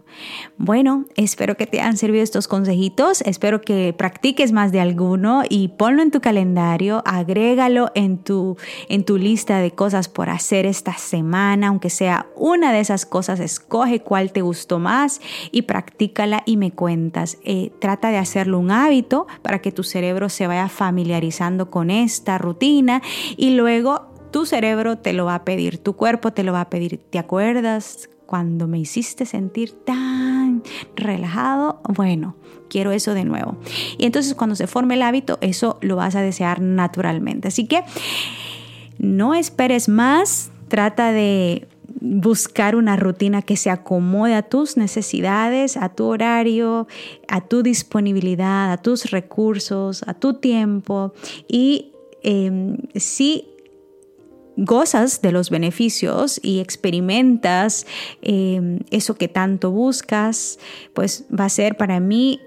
Bueno, 0.56 1.06
espero 1.16 1.56
que 1.56 1.66
te 1.66 1.80
hayan 1.80 1.96
servido 1.96 2.22
estos 2.22 2.46
consejitos, 2.46 3.22
espero 3.22 3.60
que 3.60 3.92
practiques 3.96 4.52
más 4.52 4.70
de 4.70 4.80
alguno 4.80 5.42
y 5.48 5.68
ponlo 5.68 6.02
en 6.02 6.10
tu 6.10 6.20
calendario, 6.20 7.02
agrégalo 7.06 7.90
en 7.94 8.18
tu, 8.18 8.56
en 8.88 9.04
tu 9.04 9.18
lista 9.18 9.58
de 9.58 9.72
cosas 9.72 10.08
por 10.08 10.30
hacer 10.30 10.66
esta 10.66 10.96
semana, 10.96 11.68
aunque 11.68 11.90
sea 11.90 12.26
una 12.36 12.72
de 12.72 12.80
esas 12.80 13.06
cosas, 13.06 13.40
escoge 13.40 14.00
cuál 14.00 14.32
te 14.32 14.42
gustó 14.42 14.78
más 14.78 15.20
y 15.50 15.62
practícala 15.62 16.42
y 16.46 16.56
me 16.56 16.70
cuentas. 16.70 17.38
Eh, 17.42 17.72
trata 17.80 18.10
de 18.10 18.18
hacerlo 18.18 18.58
un 18.58 18.70
hábito 18.70 19.26
para 19.42 19.60
que 19.60 19.72
tu 19.72 19.82
cerebro 19.82 20.28
se 20.28 20.46
vaya 20.46 20.68
familiarizando 20.68 21.70
con 21.70 21.90
esta 21.90 22.38
rutina 22.38 23.02
y 23.36 23.50
luego 23.50 24.11
tu 24.32 24.46
cerebro 24.46 24.98
te 24.98 25.12
lo 25.12 25.26
va 25.26 25.36
a 25.36 25.44
pedir, 25.44 25.78
tu 25.78 25.94
cuerpo 25.94 26.32
te 26.32 26.42
lo 26.42 26.52
va 26.52 26.62
a 26.62 26.70
pedir. 26.70 26.98
¿Te 26.98 27.18
acuerdas 27.18 28.10
cuando 28.26 28.66
me 28.66 28.78
hiciste 28.78 29.26
sentir 29.26 29.72
tan 29.84 30.62
relajado? 30.96 31.80
Bueno, 31.88 32.34
quiero 32.68 32.90
eso 32.90 33.14
de 33.14 33.24
nuevo. 33.24 33.56
Y 33.98 34.06
entonces 34.06 34.34
cuando 34.34 34.56
se 34.56 34.66
forme 34.66 34.94
el 34.94 35.02
hábito, 35.02 35.38
eso 35.42 35.78
lo 35.82 35.96
vas 35.96 36.16
a 36.16 36.22
desear 36.22 36.60
naturalmente. 36.60 37.48
Así 37.48 37.66
que 37.66 37.84
no 38.98 39.34
esperes 39.34 39.88
más, 39.88 40.50
trata 40.68 41.12
de 41.12 41.68
buscar 42.00 42.74
una 42.74 42.96
rutina 42.96 43.42
que 43.42 43.56
se 43.56 43.70
acomode 43.70 44.34
a 44.34 44.42
tus 44.42 44.76
necesidades, 44.76 45.76
a 45.76 45.90
tu 45.90 46.06
horario, 46.06 46.88
a 47.28 47.42
tu 47.42 47.62
disponibilidad, 47.62 48.72
a 48.72 48.78
tus 48.78 49.10
recursos, 49.10 50.02
a 50.06 50.14
tu 50.14 50.34
tiempo. 50.34 51.12
Y 51.46 51.92
eh, 52.22 52.76
si 52.96 53.51
gozas 54.56 55.22
de 55.22 55.32
los 55.32 55.50
beneficios 55.50 56.40
y 56.42 56.60
experimentas 56.60 57.86
em, 58.20 58.80
eso 58.90 59.14
que 59.14 59.28
tanto 59.28 59.70
buscas, 59.70 60.58
pues 60.94 61.24
va 61.28 61.46
a 61.46 61.48
ser 61.48 61.76
para 61.76 62.00
mí 62.00 62.40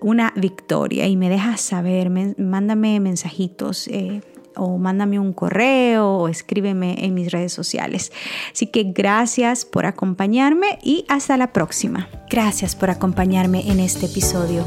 una 0.00 0.32
victoria 0.36 1.06
y 1.06 1.16
me 1.16 1.28
dejas 1.28 1.60
saber, 1.60 2.10
mándame 2.10 3.00
mensajitos. 3.00 3.88
Eh, 3.88 4.20
o 4.56 4.78
mándame 4.78 5.18
un 5.18 5.32
correo 5.32 6.16
o 6.16 6.28
escríbeme 6.28 7.04
en 7.04 7.14
mis 7.14 7.30
redes 7.30 7.52
sociales. 7.52 8.12
Así 8.52 8.66
que 8.66 8.82
gracias 8.82 9.64
por 9.64 9.86
acompañarme 9.86 10.78
y 10.82 11.04
hasta 11.08 11.36
la 11.36 11.52
próxima. 11.52 12.08
Gracias 12.28 12.74
por 12.74 12.90
acompañarme 12.90 13.70
en 13.70 13.78
este 13.78 14.06
episodio. 14.06 14.66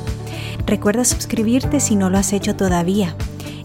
Recuerda 0.66 1.04
suscribirte 1.04 1.82
si 1.82 1.96
no 1.96 2.10
lo 2.10 2.18
has 2.18 2.32
hecho 2.32 2.56
todavía 2.56 3.16